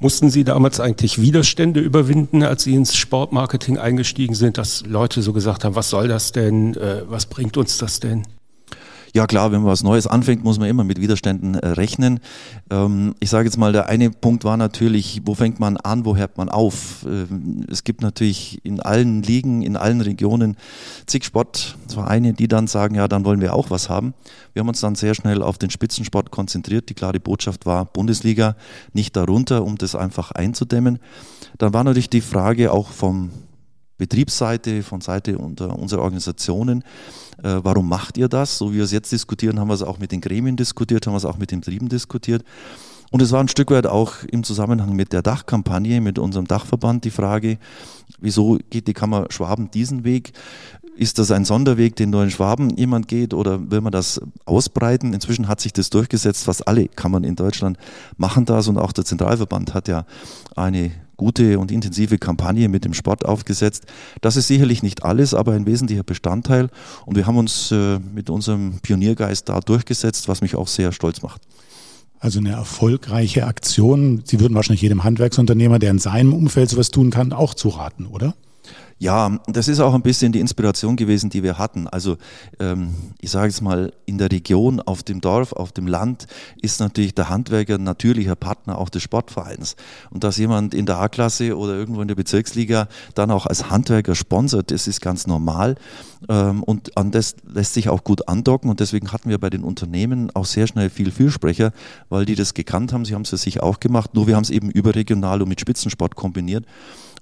Mussten 0.00 0.28
Sie 0.28 0.44
damals 0.44 0.80
eigentlich 0.80 1.20
Widerstände 1.20 1.80
überwinden, 1.80 2.42
als 2.42 2.64
Sie 2.64 2.74
ins 2.74 2.96
Sportmarketing 2.96 3.78
eingestiegen 3.78 4.34
sind, 4.34 4.58
dass 4.58 4.84
Leute 4.86 5.22
so 5.22 5.32
gesagt 5.32 5.64
haben, 5.64 5.76
was 5.76 5.90
soll 5.90 6.08
das 6.08 6.32
denn, 6.32 6.74
äh, 6.76 7.02
was 7.08 7.26
bringt 7.26 7.56
uns 7.56 7.78
das 7.78 8.00
denn? 8.00 8.24
Ja 9.16 9.28
klar, 9.28 9.52
wenn 9.52 9.60
man 9.60 9.70
was 9.70 9.84
Neues 9.84 10.08
anfängt, 10.08 10.42
muss 10.42 10.58
man 10.58 10.68
immer 10.68 10.82
mit 10.82 11.00
Widerständen 11.00 11.54
äh, 11.54 11.68
rechnen. 11.68 12.18
Ähm, 12.68 13.14
ich 13.20 13.30
sage 13.30 13.44
jetzt 13.44 13.56
mal, 13.56 13.72
der 13.72 13.86
eine 13.86 14.10
Punkt 14.10 14.42
war 14.42 14.56
natürlich, 14.56 15.22
wo 15.24 15.36
fängt 15.36 15.60
man 15.60 15.76
an, 15.76 16.04
wo 16.04 16.16
hört 16.16 16.36
man 16.36 16.48
auf? 16.48 17.06
Ähm, 17.08 17.64
es 17.70 17.84
gibt 17.84 18.02
natürlich 18.02 18.58
in 18.64 18.80
allen 18.80 19.22
Ligen, 19.22 19.62
in 19.62 19.76
allen 19.76 20.00
Regionen 20.00 20.56
zig 21.06 21.24
Sportvereine, 21.24 22.32
die 22.32 22.48
dann 22.48 22.66
sagen, 22.66 22.96
ja, 22.96 23.06
dann 23.06 23.24
wollen 23.24 23.40
wir 23.40 23.54
auch 23.54 23.70
was 23.70 23.88
haben. 23.88 24.14
Wir 24.52 24.60
haben 24.60 24.68
uns 24.68 24.80
dann 24.80 24.96
sehr 24.96 25.14
schnell 25.14 25.44
auf 25.44 25.58
den 25.58 25.70
Spitzensport 25.70 26.32
konzentriert. 26.32 26.88
Die 26.88 26.94
klare 26.94 27.20
Botschaft 27.20 27.66
war 27.66 27.84
Bundesliga, 27.84 28.56
nicht 28.94 29.14
darunter, 29.14 29.62
um 29.62 29.78
das 29.78 29.94
einfach 29.94 30.32
einzudämmen. 30.32 30.98
Dann 31.58 31.72
war 31.72 31.84
natürlich 31.84 32.10
die 32.10 32.20
Frage 32.20 32.72
auch 32.72 32.88
vom 32.88 33.30
Betriebsseite, 33.96 34.82
von 34.82 35.00
Seite 35.00 35.38
unserer 35.38 36.02
Organisationen, 36.02 36.82
äh, 37.42 37.60
warum 37.62 37.88
macht 37.88 38.18
ihr 38.18 38.28
das? 38.28 38.58
So 38.58 38.72
wie 38.72 38.76
wir 38.76 38.84
es 38.84 38.92
jetzt 38.92 39.12
diskutieren, 39.12 39.60
haben 39.60 39.68
wir 39.68 39.74
es 39.74 39.82
auch 39.82 39.98
mit 39.98 40.12
den 40.12 40.20
Gremien 40.20 40.56
diskutiert, 40.56 41.06
haben 41.06 41.14
wir 41.14 41.18
es 41.18 41.24
auch 41.24 41.38
mit 41.38 41.50
den 41.50 41.60
Betrieben 41.60 41.88
diskutiert. 41.88 42.44
Und 43.10 43.22
es 43.22 43.30
war 43.30 43.40
ein 43.40 43.48
Stück 43.48 43.70
weit 43.70 43.86
auch 43.86 44.24
im 44.24 44.42
Zusammenhang 44.42 44.96
mit 44.96 45.12
der 45.12 45.22
Dachkampagne, 45.22 46.00
mit 46.00 46.18
unserem 46.18 46.48
Dachverband 46.48 47.04
die 47.04 47.12
Frage, 47.12 47.58
wieso 48.18 48.58
geht 48.70 48.88
die 48.88 48.92
Kammer 48.92 49.26
Schwaben 49.30 49.70
diesen 49.70 50.02
Weg? 50.02 50.32
Ist 50.96 51.18
das 51.18 51.32
ein 51.32 51.44
Sonderweg, 51.44 51.96
den 51.96 52.10
nur 52.10 52.22
in 52.22 52.30
Schwaben 52.30 52.70
jemand 52.76 53.08
geht 53.08 53.34
oder 53.34 53.70
will 53.70 53.80
man 53.80 53.90
das 53.90 54.20
ausbreiten? 54.44 55.12
Inzwischen 55.12 55.48
hat 55.48 55.60
sich 55.60 55.72
das 55.72 55.90
durchgesetzt, 55.90 56.44
fast 56.44 56.68
alle 56.68 56.86
Kammern 56.86 57.24
in 57.24 57.34
Deutschland 57.34 57.78
machen 58.16 58.44
das 58.44 58.68
und 58.68 58.78
auch 58.78 58.92
der 58.92 59.04
Zentralverband 59.04 59.74
hat 59.74 59.88
ja 59.88 60.06
eine 60.54 60.92
gute 61.16 61.58
und 61.58 61.72
intensive 61.72 62.18
Kampagne 62.18 62.68
mit 62.68 62.84
dem 62.84 62.94
Sport 62.94 63.24
aufgesetzt. 63.24 63.86
Das 64.20 64.36
ist 64.36 64.46
sicherlich 64.46 64.82
nicht 64.82 65.04
alles, 65.04 65.34
aber 65.34 65.52
ein 65.52 65.66
wesentlicher 65.66 66.04
Bestandteil. 66.04 66.68
Und 67.06 67.16
wir 67.16 67.26
haben 67.26 67.38
uns 67.38 67.70
äh, 67.72 67.98
mit 67.98 68.30
unserem 68.30 68.78
Pioniergeist 68.80 69.48
da 69.48 69.60
durchgesetzt, 69.60 70.28
was 70.28 70.42
mich 70.42 70.54
auch 70.54 70.68
sehr 70.68 70.92
stolz 70.92 71.22
macht. 71.22 71.42
Also 72.20 72.38
eine 72.38 72.52
erfolgreiche 72.52 73.46
Aktion. 73.46 74.22
Sie 74.24 74.40
würden 74.40 74.54
wahrscheinlich 74.54 74.82
jedem 74.82 75.04
Handwerksunternehmer, 75.04 75.78
der 75.78 75.90
in 75.90 75.98
seinem 75.98 76.32
Umfeld 76.32 76.70
sowas 76.70 76.90
tun 76.90 77.10
kann, 77.10 77.32
auch 77.32 77.54
zuraten, 77.54 78.06
oder? 78.06 78.34
Ja, 78.98 79.40
das 79.48 79.66
ist 79.66 79.80
auch 79.80 79.92
ein 79.92 80.02
bisschen 80.02 80.30
die 80.32 80.40
Inspiration 80.40 80.94
gewesen, 80.94 81.28
die 81.28 81.42
wir 81.42 81.58
hatten. 81.58 81.88
Also 81.88 82.16
ähm, 82.60 82.94
ich 83.20 83.30
sage 83.30 83.48
jetzt 83.48 83.60
mal, 83.60 83.92
in 84.06 84.18
der 84.18 84.30
Region, 84.30 84.80
auf 84.80 85.02
dem 85.02 85.20
Dorf, 85.20 85.52
auf 85.52 85.72
dem 85.72 85.88
Land 85.88 86.26
ist 86.62 86.78
natürlich 86.78 87.14
der 87.14 87.28
Handwerker 87.28 87.74
ein 87.74 87.82
natürlicher 87.82 88.36
Partner 88.36 88.78
auch 88.78 88.88
des 88.88 89.02
Sportvereins. 89.02 89.74
Und 90.10 90.22
dass 90.22 90.36
jemand 90.36 90.74
in 90.74 90.86
der 90.86 90.98
A-Klasse 90.98 91.56
oder 91.56 91.74
irgendwo 91.74 92.02
in 92.02 92.08
der 92.08 92.14
Bezirksliga 92.14 92.88
dann 93.14 93.32
auch 93.32 93.46
als 93.46 93.68
Handwerker 93.68 94.14
sponsert, 94.14 94.70
das 94.70 94.86
ist 94.86 95.00
ganz 95.00 95.26
normal. 95.26 95.74
Ähm, 96.28 96.62
und 96.62 96.96
an 96.96 97.10
das 97.10 97.34
lässt 97.46 97.74
sich 97.74 97.88
auch 97.88 98.04
gut 98.04 98.28
andocken. 98.28 98.70
Und 98.70 98.78
deswegen 98.78 99.10
hatten 99.10 99.28
wir 99.28 99.38
bei 99.38 99.50
den 99.50 99.64
Unternehmen 99.64 100.30
auch 100.34 100.46
sehr 100.46 100.68
schnell 100.68 100.88
viel 100.88 101.10
Fürsprecher, 101.10 101.72
weil 102.10 102.26
die 102.26 102.36
das 102.36 102.54
gekannt 102.54 102.92
haben. 102.92 103.04
Sie 103.04 103.14
haben 103.14 103.22
es 103.22 103.30
für 103.30 103.38
sich 103.38 103.60
auch 103.60 103.80
gemacht. 103.80 104.14
Nur 104.14 104.28
wir 104.28 104.36
haben 104.36 104.44
es 104.44 104.50
eben 104.50 104.70
überregional 104.70 105.42
und 105.42 105.48
mit 105.48 105.60
Spitzensport 105.60 106.14
kombiniert. 106.14 106.64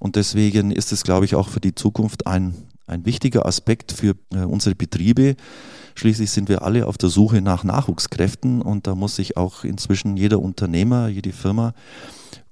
Und 0.03 0.17
deswegen 0.17 0.73
ist 0.73 0.91
es, 0.91 1.05
glaube 1.05 1.27
ich, 1.27 1.37
auch 1.37 1.49
für 1.49 1.61
die 1.61 1.77
Zukunft 1.77 2.27
ein, 2.27 2.57
ein 2.89 3.07
wichtiger 3.07 3.47
Aspekt 3.47 3.93
für 3.93 4.17
äh, 4.35 4.39
unsere 4.39 4.75
Betriebe. 4.75 5.37
Schließlich 5.95 6.33
sind 6.33 6.49
wir 6.49 6.63
alle 6.63 6.89
auf 6.89 6.99
der 6.99 7.09
Suche 7.09 7.41
nach 7.41 7.63
Nachwuchskräften 7.63 8.63
und 8.63 8.89
da 8.89 8.97
muss 8.97 9.15
sich 9.15 9.37
auch 9.37 9.63
inzwischen 9.63 10.17
jeder 10.17 10.41
Unternehmer, 10.41 11.07
jede 11.07 11.31
Firma 11.31 11.73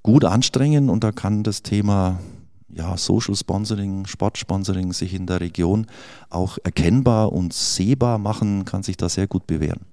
gut 0.05 0.25
anstrengen 0.25 0.89
und 0.89 1.03
da 1.03 1.11
kann 1.11 1.43
das 1.43 1.65
Thema 1.65 2.21
ja, 2.69 2.97
Social 2.97 3.35
Sponsoring, 3.35 4.07
Sportsponsoring 4.07 4.93
sich 4.93 5.13
in 5.13 5.27
der 5.27 5.41
Region 5.41 5.89
auch 6.29 6.57
erkennbar 6.63 7.33
und 7.33 7.53
sehbar 7.53 8.19
machen, 8.19 8.65
kann 8.65 8.85
sich 8.85 8.97
da 8.97 9.09
sehr 9.09 9.27
gut 9.27 9.49
bewähren. 9.49 9.90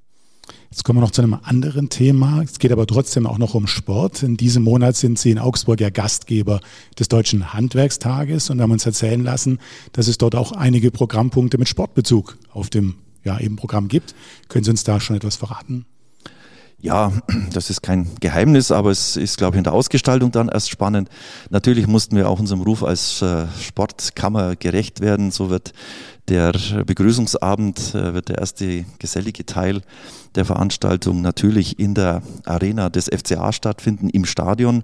Jetzt 0.69 0.83
kommen 0.83 0.97
wir 0.97 1.01
noch 1.01 1.11
zu 1.11 1.21
einem 1.21 1.37
anderen 1.43 1.89
Thema. 1.89 2.41
Es 2.41 2.59
geht 2.59 2.71
aber 2.71 2.85
trotzdem 2.85 3.25
auch 3.25 3.37
noch 3.37 3.53
um 3.53 3.67
Sport. 3.67 4.23
In 4.23 4.37
diesem 4.37 4.63
Monat 4.63 4.95
sind 4.95 5.17
Sie 5.17 5.31
in 5.31 5.39
Augsburg 5.39 5.79
ja 5.79 5.89
Gastgeber 5.89 6.59
des 6.99 7.07
Deutschen 7.07 7.53
Handwerkstages 7.53 8.49
und 8.49 8.61
haben 8.61 8.71
uns 8.71 8.85
erzählen 8.85 9.23
lassen, 9.23 9.59
dass 9.93 10.07
es 10.07 10.17
dort 10.17 10.35
auch 10.35 10.51
einige 10.51 10.91
Programmpunkte 10.91 11.57
mit 11.57 11.69
Sportbezug 11.69 12.37
auf 12.51 12.69
dem 12.69 12.95
ja, 13.23 13.39
eben 13.39 13.55
Programm 13.55 13.87
gibt. 13.87 14.15
Können 14.49 14.63
Sie 14.63 14.71
uns 14.71 14.83
da 14.83 14.99
schon 14.99 15.15
etwas 15.15 15.35
verraten? 15.35 15.85
Ja, 16.79 17.11
das 17.53 17.69
ist 17.69 17.81
kein 17.81 18.07
Geheimnis, 18.19 18.71
aber 18.71 18.91
es 18.91 19.17
ist, 19.17 19.37
glaube 19.37 19.55
ich, 19.55 19.57
in 19.57 19.63
der 19.63 19.73
Ausgestaltung 19.73 20.31
dann 20.31 20.47
erst 20.47 20.69
spannend. 20.69 21.09
Natürlich 21.49 21.87
mussten 21.87 22.15
wir 22.15 22.29
auch 22.29 22.39
unserem 22.39 22.61
Ruf 22.61 22.83
als 22.83 23.21
äh, 23.21 23.47
Sportkammer 23.59 24.55
gerecht 24.55 25.01
werden. 25.01 25.31
So 25.31 25.49
wird 25.49 25.73
der 26.29 26.53
Begrüßungsabend, 26.85 27.95
äh, 27.95 28.13
wird 28.13 28.29
der 28.29 28.39
erste 28.39 28.85
gesellige 28.99 29.45
Teil 29.45 29.81
der 30.35 30.45
Veranstaltung 30.45 31.21
natürlich 31.21 31.79
in 31.79 31.93
der 31.93 32.21
Arena 32.45 32.89
des 32.89 33.05
FCA 33.05 33.51
stattfinden, 33.53 34.09
im 34.09 34.25
Stadion 34.25 34.83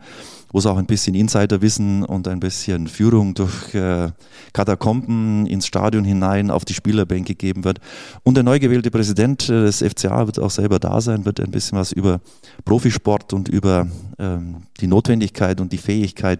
wo 0.53 0.59
es 0.59 0.67
auch 0.67 0.77
ein 0.77 0.85
bisschen 0.85 1.15
Insiderwissen 1.15 2.05
und 2.05 2.27
ein 2.27 2.39
bisschen 2.39 2.87
Führung 2.87 3.33
durch 3.33 3.73
äh, 3.73 4.11
Katakomben 4.53 5.47
ins 5.47 5.65
Stadion 5.65 6.05
hinein 6.05 6.51
auf 6.51 6.63
die 6.63 6.75
Spielerbänke 6.75 7.33
geben 7.33 7.63
wird. 7.63 7.79
Und 8.21 8.35
der 8.35 8.43
neu 8.43 8.59
gewählte 8.59 8.91
Präsident 8.91 9.49
äh, 9.49 9.63
des 9.63 9.79
FCA 9.79 10.27
wird 10.27 10.39
auch 10.39 10.51
selber 10.51 10.77
da 10.77 11.01
sein, 11.01 11.25
wird 11.25 11.39
ein 11.39 11.49
bisschen 11.49 11.77
was 11.77 11.91
über 11.91 12.21
Profisport 12.65 13.33
und 13.33 13.49
über 13.49 13.87
ähm, 14.19 14.57
die 14.79 14.87
Notwendigkeit 14.87 15.59
und 15.59 15.73
die 15.73 15.79
Fähigkeit, 15.79 16.39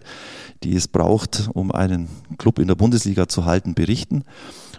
die 0.62 0.76
es 0.76 0.88
braucht, 0.88 1.50
um 1.52 1.72
einen 1.72 2.08
Club 2.38 2.60
in 2.60 2.68
der 2.68 2.76
Bundesliga 2.76 3.28
zu 3.28 3.46
halten, 3.46 3.74
berichten. 3.74 4.26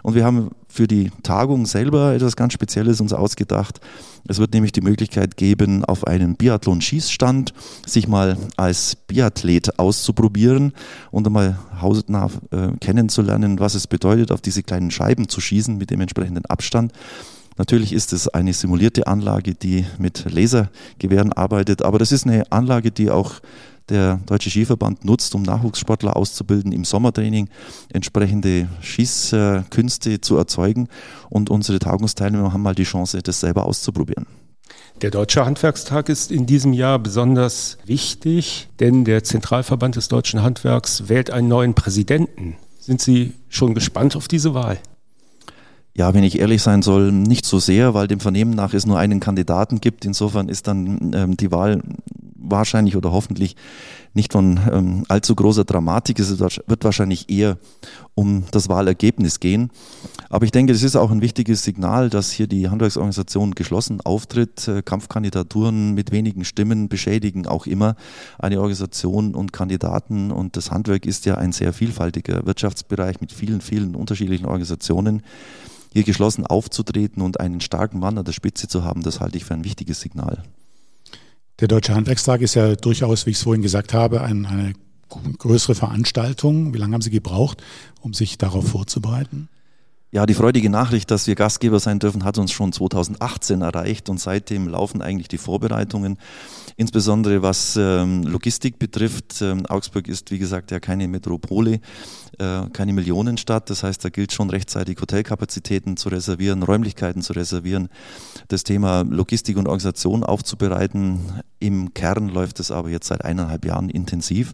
Und 0.05 0.13
wir 0.13 0.23
haben 0.23 0.51
für 0.67 0.85
die 0.85 1.09
Tagung 1.23 1.65
selber 1.65 2.13
etwas 2.13 2.35
ganz 2.35 2.53
Spezielles 2.53 3.01
uns 3.01 3.11
ausgedacht. 3.11 3.79
Es 4.27 4.37
wird 4.37 4.53
nämlich 4.53 4.71
die 4.71 4.81
Möglichkeit 4.81 5.35
geben, 5.35 5.83
auf 5.83 6.05
einem 6.05 6.35
Biathlon-Schießstand 6.35 7.55
sich 7.87 8.07
mal 8.07 8.37
als 8.55 8.95
Biathlet 8.95 9.79
auszuprobieren 9.79 10.73
und 11.09 11.25
einmal 11.25 11.57
hausnah 11.81 12.29
äh, 12.51 12.67
kennenzulernen, 12.79 13.59
was 13.59 13.73
es 13.73 13.87
bedeutet, 13.87 14.31
auf 14.31 14.41
diese 14.41 14.61
kleinen 14.61 14.91
Scheiben 14.91 15.27
zu 15.27 15.41
schießen 15.41 15.75
mit 15.75 15.89
dem 15.89 16.01
entsprechenden 16.01 16.45
Abstand. 16.45 16.91
Natürlich 17.57 17.91
ist 17.91 18.13
es 18.13 18.27
eine 18.27 18.53
simulierte 18.53 19.07
Anlage, 19.07 19.55
die 19.55 19.85
mit 19.97 20.31
Lasergewehren 20.31 21.33
arbeitet, 21.33 21.81
aber 21.81 21.97
das 21.97 22.11
ist 22.11 22.27
eine 22.27 22.51
Anlage, 22.51 22.91
die 22.91 23.09
auch 23.09 23.39
der 23.89 24.19
Deutsche 24.25 24.49
Skiverband 24.49 25.05
nutzt, 25.05 25.35
um 25.35 25.43
Nachwuchssportler 25.43 26.15
auszubilden, 26.15 26.71
im 26.71 26.85
Sommertraining 26.85 27.49
entsprechende 27.91 28.67
Schießkünste 28.81 30.21
zu 30.21 30.37
erzeugen. 30.37 30.87
Und 31.29 31.49
unsere 31.49 31.79
Tagungsteilnehmer 31.79 32.53
haben 32.53 32.63
mal 32.63 32.75
die 32.75 32.83
Chance, 32.83 33.21
das 33.21 33.39
selber 33.39 33.65
auszuprobieren. 33.65 34.25
Der 35.01 35.11
Deutsche 35.11 35.45
Handwerkstag 35.45 36.09
ist 36.09 36.31
in 36.31 36.45
diesem 36.45 36.73
Jahr 36.73 36.99
besonders 36.99 37.77
wichtig, 37.85 38.69
denn 38.79 39.03
der 39.03 39.23
Zentralverband 39.23 39.97
des 39.97 40.07
deutschen 40.07 40.41
Handwerks 40.41 41.09
wählt 41.09 41.31
einen 41.31 41.49
neuen 41.49 41.73
Präsidenten. 41.73 42.55
Sind 42.79 43.01
Sie 43.01 43.33
schon 43.49 43.73
gespannt 43.73 44.15
auf 44.15 44.27
diese 44.27 44.53
Wahl? 44.53 44.79
Ja, 45.97 46.13
wenn 46.13 46.25
ich 46.25 46.39
ehrlich 46.39 46.61
sein 46.61 46.81
soll, 46.81 47.13
nicht 47.13 47.45
so 47.45 47.57
sehr, 47.57 47.93
weil 47.93 48.07
dem 48.07 48.19
Vernehmen 48.19 48.51
nach 48.51 48.73
es 48.73 48.85
nur 48.85 48.99
einen 48.99 49.21
Kandidaten 49.21 49.79
gibt. 49.79 50.03
Insofern 50.03 50.49
ist 50.49 50.67
dann 50.67 51.13
ähm, 51.15 51.37
die 51.37 51.51
Wahl 51.51 51.81
wahrscheinlich 52.35 52.97
oder 52.97 53.13
hoffentlich 53.13 53.55
nicht 54.15 54.31
von 54.31 54.59
ähm, 54.71 55.05
allzu 55.09 55.35
großer 55.35 55.65
Dramatik. 55.65 56.19
Es 56.19 56.39
wird 56.39 56.83
wahrscheinlich 56.83 57.29
eher 57.29 57.57
um 58.15 58.45
das 58.51 58.69
Wahlergebnis 58.69 59.41
gehen. 59.41 59.69
Aber 60.29 60.45
ich 60.45 60.51
denke, 60.51 60.71
es 60.71 60.83
ist 60.83 60.95
auch 60.95 61.11
ein 61.11 61.21
wichtiges 61.21 61.63
Signal, 61.63 62.09
dass 62.09 62.31
hier 62.31 62.47
die 62.47 62.69
Handwerksorganisation 62.69 63.55
geschlossen 63.55 63.99
auftritt. 64.01 64.67
Äh, 64.67 64.81
Kampfkandidaturen 64.81 65.93
mit 65.93 66.11
wenigen 66.11 66.45
Stimmen 66.45 66.87
beschädigen 66.87 67.45
auch 67.45 67.67
immer 67.67 67.95
eine 68.39 68.57
Organisation 68.59 69.35
und 69.35 69.51
Kandidaten. 69.51 70.31
Und 70.31 70.55
das 70.55 70.71
Handwerk 70.71 71.05
ist 71.05 71.25
ja 71.25 71.35
ein 71.35 71.51
sehr 71.51 71.73
vielfältiger 71.73 72.45
Wirtschaftsbereich 72.45 73.19
mit 73.19 73.33
vielen, 73.33 73.59
vielen 73.59 73.95
unterschiedlichen 73.95 74.45
Organisationen. 74.45 75.23
Hier 75.91 76.03
geschlossen 76.03 76.45
aufzutreten 76.45 77.21
und 77.21 77.39
einen 77.39 77.59
starken 77.61 77.99
Mann 77.99 78.17
an 78.17 78.25
der 78.25 78.33
Spitze 78.33 78.67
zu 78.67 78.83
haben, 78.83 79.03
das 79.03 79.19
halte 79.19 79.37
ich 79.37 79.45
für 79.45 79.53
ein 79.53 79.63
wichtiges 79.63 80.01
Signal. 80.01 80.43
Der 81.61 81.69
Deutsche 81.69 81.95
Handwerkstag 81.95 82.41
ist 82.41 82.55
ja 82.55 82.75
durchaus, 82.75 83.25
wie 83.25 83.29
ich 83.29 83.37
es 83.37 83.43
vorhin 83.43 83.61
gesagt 83.61 83.93
habe, 83.93 84.21
ein, 84.21 84.45
eine 84.45 84.73
größere 85.37 85.73
Veranstaltung. 85.73 86.73
Wie 86.73 86.77
lange 86.77 86.93
haben 86.93 87.01
Sie 87.01 87.11
gebraucht, 87.11 87.63
um 88.01 88.13
sich 88.13 88.37
darauf 88.37 88.67
vorzubereiten? 88.67 89.47
Ja, 90.11 90.25
die 90.25 90.33
freudige 90.33 90.69
Nachricht, 90.69 91.11
dass 91.11 91.27
wir 91.27 91.35
Gastgeber 91.35 91.79
sein 91.79 91.99
dürfen, 91.99 92.23
hat 92.23 92.37
uns 92.37 92.51
schon 92.51 92.71
2018 92.71 93.61
erreicht 93.61 94.09
und 94.09 94.19
seitdem 94.19 94.67
laufen 94.67 95.01
eigentlich 95.01 95.27
die 95.27 95.37
Vorbereitungen, 95.37 96.17
insbesondere 96.75 97.41
was 97.41 97.77
ähm, 97.77 98.23
Logistik 98.23 98.77
betrifft. 98.77 99.41
Ähm, 99.41 99.65
Augsburg 99.65 100.07
ist, 100.07 100.31
wie 100.31 100.39
gesagt, 100.39 100.71
ja 100.71 100.79
keine 100.79 101.07
Metropole, 101.07 101.79
äh, 102.39 102.69
keine 102.71 102.93
Millionenstadt. 102.93 103.69
Das 103.69 103.83
heißt, 103.83 104.03
da 104.03 104.09
gilt 104.09 104.31
schon 104.31 104.49
rechtzeitig 104.49 104.99
Hotelkapazitäten 105.01 105.97
zu 105.97 106.09
reservieren, 106.09 106.63
Räumlichkeiten 106.63 107.21
zu 107.21 107.33
reservieren, 107.33 107.89
das 108.47 108.63
Thema 108.63 109.01
Logistik 109.01 109.57
und 109.57 109.67
Organisation 109.67 110.23
aufzubereiten. 110.23 111.19
Im 111.59 111.93
Kern 111.93 112.29
läuft 112.29 112.59
es 112.59 112.71
aber 112.71 112.89
jetzt 112.89 113.07
seit 113.07 113.23
eineinhalb 113.23 113.65
Jahren 113.65 113.89
intensiv. 113.89 114.53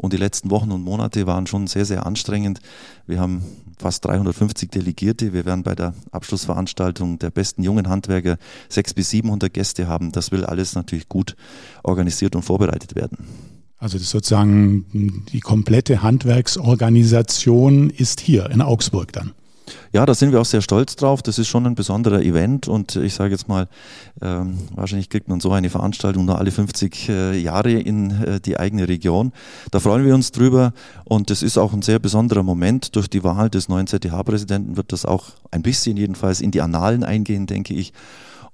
Und 0.00 0.14
die 0.14 0.16
letzten 0.16 0.50
Wochen 0.50 0.72
und 0.72 0.82
Monate 0.82 1.26
waren 1.26 1.46
schon 1.46 1.66
sehr, 1.66 1.84
sehr 1.84 2.06
anstrengend. 2.06 2.60
Wir 3.06 3.20
haben 3.20 3.44
fast 3.78 4.04
350 4.06 4.70
Delegierte. 4.70 5.34
Wir 5.34 5.44
werden 5.44 5.62
bei 5.62 5.74
der 5.74 5.92
Abschlussveranstaltung 6.10 7.18
der 7.18 7.30
besten 7.30 7.62
jungen 7.62 7.88
Handwerker 7.88 8.38
600 8.70 8.94
bis 8.94 9.10
700 9.10 9.52
Gäste 9.52 9.88
haben. 9.88 10.10
Das 10.10 10.32
will 10.32 10.46
alles 10.46 10.74
natürlich 10.74 11.08
gut 11.08 11.36
organisiert 11.82 12.34
und 12.34 12.42
vorbereitet 12.42 12.94
werden. 12.94 13.18
Also 13.80 13.98
das 13.98 14.10
sozusagen 14.10 14.84
die 15.32 15.40
komplette 15.40 16.02
Handwerksorganisation 16.02 17.88
ist 17.88 18.20
hier 18.20 18.50
in 18.50 18.60
Augsburg 18.60 19.12
dann. 19.12 19.32
Ja, 19.92 20.04
da 20.04 20.14
sind 20.14 20.32
wir 20.32 20.40
auch 20.40 20.46
sehr 20.46 20.60
stolz 20.60 20.96
drauf. 20.96 21.22
Das 21.22 21.38
ist 21.38 21.48
schon 21.48 21.66
ein 21.66 21.74
besonderer 21.74 22.20
Event 22.22 22.68
und 22.68 22.96
ich 22.96 23.14
sage 23.14 23.32
jetzt 23.32 23.48
mal, 23.48 23.68
ähm, 24.20 24.58
wahrscheinlich 24.74 25.08
kriegt 25.08 25.28
man 25.28 25.40
so 25.40 25.50
eine 25.52 25.70
Veranstaltung 25.70 26.26
nur 26.26 26.38
alle 26.38 26.50
50 26.50 27.08
äh, 27.08 27.38
Jahre 27.38 27.72
in 27.72 28.10
äh, 28.22 28.40
die 28.40 28.58
eigene 28.58 28.86
Region. 28.86 29.32
Da 29.70 29.80
freuen 29.80 30.04
wir 30.04 30.14
uns 30.14 30.30
drüber 30.32 30.72
und 31.04 31.30
das 31.30 31.42
ist 31.42 31.56
auch 31.56 31.72
ein 31.72 31.82
sehr 31.82 31.98
besonderer 31.98 32.42
Moment. 32.42 32.94
Durch 32.96 33.08
die 33.08 33.24
Wahl 33.24 33.48
des 33.48 33.68
neuen 33.68 33.86
ZDH-Präsidenten 33.86 34.76
wird 34.76 34.92
das 34.92 35.04
auch 35.04 35.30
ein 35.50 35.62
bisschen 35.62 35.96
jedenfalls 35.96 36.40
in 36.40 36.50
die 36.50 36.60
Annalen 36.60 37.02
eingehen, 37.02 37.46
denke 37.46 37.74
ich. 37.74 37.92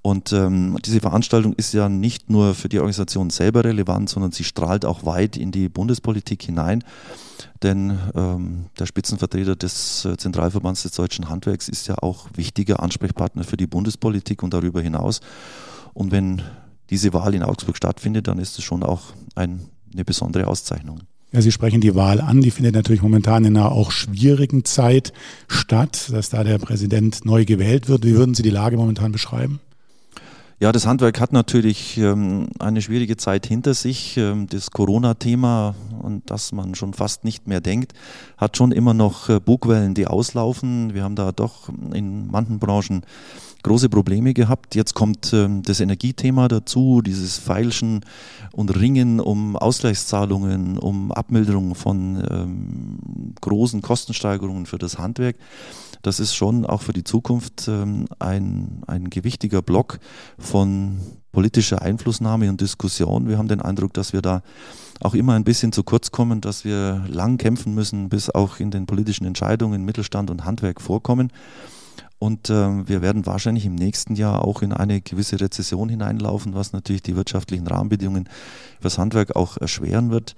Und 0.07 0.33
ähm, 0.33 0.79
diese 0.85 1.01
Veranstaltung 1.01 1.53
ist 1.55 1.75
ja 1.75 1.89
nicht 1.89 2.31
nur 2.31 2.55
für 2.55 2.69
die 2.69 2.79
Organisation 2.79 3.29
selber 3.31 3.65
relevant, 3.65 4.09
sondern 4.09 4.31
sie 4.31 4.45
strahlt 4.45 4.85
auch 4.85 5.05
weit 5.05 5.37
in 5.37 5.51
die 5.51 5.69
Bundespolitik 5.69 6.45
hinein. 6.45 6.85
Denn 7.65 7.99
ähm, 8.15 8.67
der 8.79 8.87
Spitzenvertreter 8.87 9.57
des 9.57 10.05
äh, 10.05 10.17
Zentralverbands 10.17 10.85
des 10.85 10.93
deutschen 10.93 11.29
Handwerks 11.29 11.69
ist 11.69 11.89
ja 11.89 11.97
auch 11.99 12.29
wichtiger 12.37 12.85
Ansprechpartner 12.85 13.43
für 13.43 13.57
die 13.57 13.67
Bundespolitik 13.67 14.45
und 14.45 14.55
darüber 14.55 14.81
hinaus. 14.81 15.23
Und 15.93 16.13
wenn 16.13 16.41
diese 16.89 17.13
Wahl 17.13 17.35
in 17.35 17.43
Augsburg 17.43 17.77
stattfindet, 17.77 18.29
dann 18.29 18.39
ist 18.39 18.61
es 18.61 18.65
schon 18.65 18.85
auch 18.85 19.07
ein, 19.35 19.63
eine 19.93 20.05
besondere 20.05 20.47
Auszeichnung. 20.47 21.01
Ja, 21.33 21.41
Sie 21.41 21.51
sprechen 21.51 21.81
die 21.81 21.97
Wahl 21.97 22.21
an. 22.21 22.43
Die 22.43 22.53
findet 22.53 22.77
natürlich 22.77 23.03
momentan 23.03 23.45
in 23.45 23.57
einer 23.57 23.73
auch 23.73 23.91
schwierigen 23.91 24.65
Zeit 24.65 25.13
statt, 25.49 26.11
dass 26.13 26.31
da 26.31 26.45
der 26.45 26.59
Präsident 26.59 27.25
neu 27.25 27.45
gewählt 27.45 27.89
wird. 27.89 28.05
Wie 28.05 28.15
würden 28.15 28.37
Sie 28.37 28.45
die 28.45 28.51
Lage 28.51 28.77
momentan 28.77 29.11
beschreiben? 29.11 29.59
Ja, 30.59 30.73
das 30.73 30.87
Handwerk 30.87 31.21
hat 31.21 31.35
natürlich 31.35 31.99
ähm, 31.99 32.49
eine 32.59 32.81
schwierige 32.81 33.19
Zeit 33.19 33.45
hinter 33.45 33.75
sich. 33.75 34.17
Ähm, 34.17 34.47
das 34.49 34.71
Corona-Thema, 34.71 35.75
an 36.03 36.23
das 36.25 36.51
man 36.53 36.75
schon 36.75 36.95
fast 36.95 37.25
nicht 37.25 37.47
mehr 37.47 37.61
denkt, 37.61 37.93
hat 38.39 38.57
schon 38.57 38.73
immer 38.73 38.95
noch 38.95 39.29
äh, 39.29 39.39
Bugwellen, 39.39 39.93
die 39.93 40.07
auslaufen. 40.07 40.95
Wir 40.95 41.05
haben 41.05 41.15
da 41.15 41.31
doch 41.31 41.69
in 41.93 42.29
manchen 42.29 42.59
Branchen 42.59 43.03
große 43.65 43.91
Probleme 43.91 44.33
gehabt. 44.33 44.75
Jetzt 44.75 44.95
kommt 44.95 45.35
ähm, 45.35 45.61
das 45.61 45.81
Energiethema 45.81 46.49
dazu, 46.49 47.03
dieses 47.03 47.37
Feilschen 47.37 48.01
und 48.53 48.75
Ringen 48.75 49.21
um 49.21 49.57
Ausgleichszahlungen, 49.57 50.79
um 50.79 51.13
Abmilderung 51.13 51.75
von 51.75 52.27
ähm, 52.31 53.35
großen 53.43 53.83
Kostensteigerungen 53.83 54.65
für 54.65 54.79
das 54.79 54.97
Handwerk 54.97 55.37
das 56.07 56.21
ist 56.21 56.35
schon 56.35 56.65
auch 56.65 56.83
für 56.83 56.93
die 56.93 57.03
Zukunft 57.03 57.67
ähm, 57.67 58.07
ein, 58.21 58.83
ein 58.87 59.11
gewichtiger 59.11 59.61
Block 59.61 59.99
von 60.39 61.01
politischer 61.33 61.83
Einflussnahme 61.83 62.49
und 62.49 62.61
Diskussion. 62.61 63.29
Wir 63.29 63.39
haben 63.39 63.49
den 63.49 63.61
Eindruck, 63.61 63.93
dass 63.93 64.13
wir 64.13 64.23
da 64.23 64.43
auch 65.01 65.15
immer 65.15 65.35
ein 65.35 65.43
bisschen 65.43 65.73
zu 65.73 65.83
kurz 65.83 66.13
kommen, 66.13 66.41
dass 66.41 66.65
wir 66.65 67.05
lang 67.09 67.39
kämpfen 67.39 67.75
müssen, 67.75 68.09
bis 68.09 68.31
auch 68.31 68.61
in 68.61 68.71
den 68.71 68.87
politischen 68.87 69.27
Entscheidungen 69.27 69.85
Mittelstand 69.85 70.31
und 70.31 70.45
Handwerk 70.45 70.81
vorkommen. 70.81 71.33
Und 72.21 72.51
äh, 72.51 72.89
wir 72.89 73.03
werden 73.03 73.27
wahrscheinlich 73.27 73.67
im 73.67 73.75
nächsten 73.75 74.15
Jahr 74.15 74.45
auch 74.45 74.63
in 74.63 74.73
eine 74.73 75.01
gewisse 75.01 75.41
Rezession 75.41 75.89
hineinlaufen, 75.89 76.55
was 76.55 76.73
natürlich 76.73 77.03
die 77.03 77.17
wirtschaftlichen 77.17 77.67
Rahmenbedingungen 77.67 78.29
fürs 78.81 78.97
Handwerk 78.97 79.35
auch 79.35 79.57
erschweren 79.57 80.11
wird. 80.11 80.37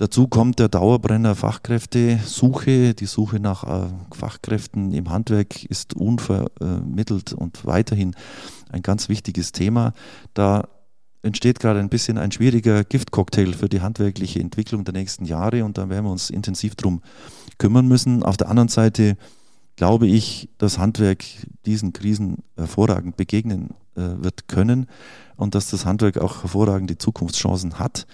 Dazu 0.00 0.28
kommt 0.28 0.58
der 0.58 0.70
Dauerbrenner 0.70 1.34
Fachkräftesuche. 1.34 2.94
Die 2.94 3.04
Suche 3.04 3.38
nach 3.38 3.64
äh, 3.64 3.88
Fachkräften 4.14 4.94
im 4.94 5.10
Handwerk 5.10 5.62
ist 5.66 5.92
unvermittelt 5.92 7.34
und 7.34 7.66
weiterhin 7.66 8.14
ein 8.70 8.80
ganz 8.80 9.10
wichtiges 9.10 9.52
Thema. 9.52 9.92
Da 10.32 10.68
entsteht 11.20 11.60
gerade 11.60 11.80
ein 11.80 11.90
bisschen 11.90 12.16
ein 12.16 12.32
schwieriger 12.32 12.82
Giftcocktail 12.82 13.52
für 13.52 13.68
die 13.68 13.82
handwerkliche 13.82 14.40
Entwicklung 14.40 14.84
der 14.84 14.94
nächsten 14.94 15.26
Jahre 15.26 15.66
und 15.66 15.76
da 15.76 15.90
werden 15.90 16.06
wir 16.06 16.12
uns 16.12 16.30
intensiv 16.30 16.76
drum 16.76 17.02
kümmern 17.58 17.86
müssen. 17.86 18.22
Auf 18.22 18.38
der 18.38 18.48
anderen 18.48 18.70
Seite 18.70 19.18
glaube 19.76 20.06
ich, 20.06 20.48
das 20.56 20.78
Handwerk 20.78 21.24
diesen 21.66 21.92
Krisen 21.92 22.38
hervorragend 22.56 23.18
begegnen 23.18 23.74
äh, 23.96 24.00
wird 24.16 24.48
können 24.48 24.86
und 25.36 25.54
dass 25.54 25.68
das 25.68 25.84
Handwerk 25.84 26.16
auch 26.16 26.42
hervorragende 26.42 26.96
Zukunftschancen 26.96 27.78
hat. 27.78 28.06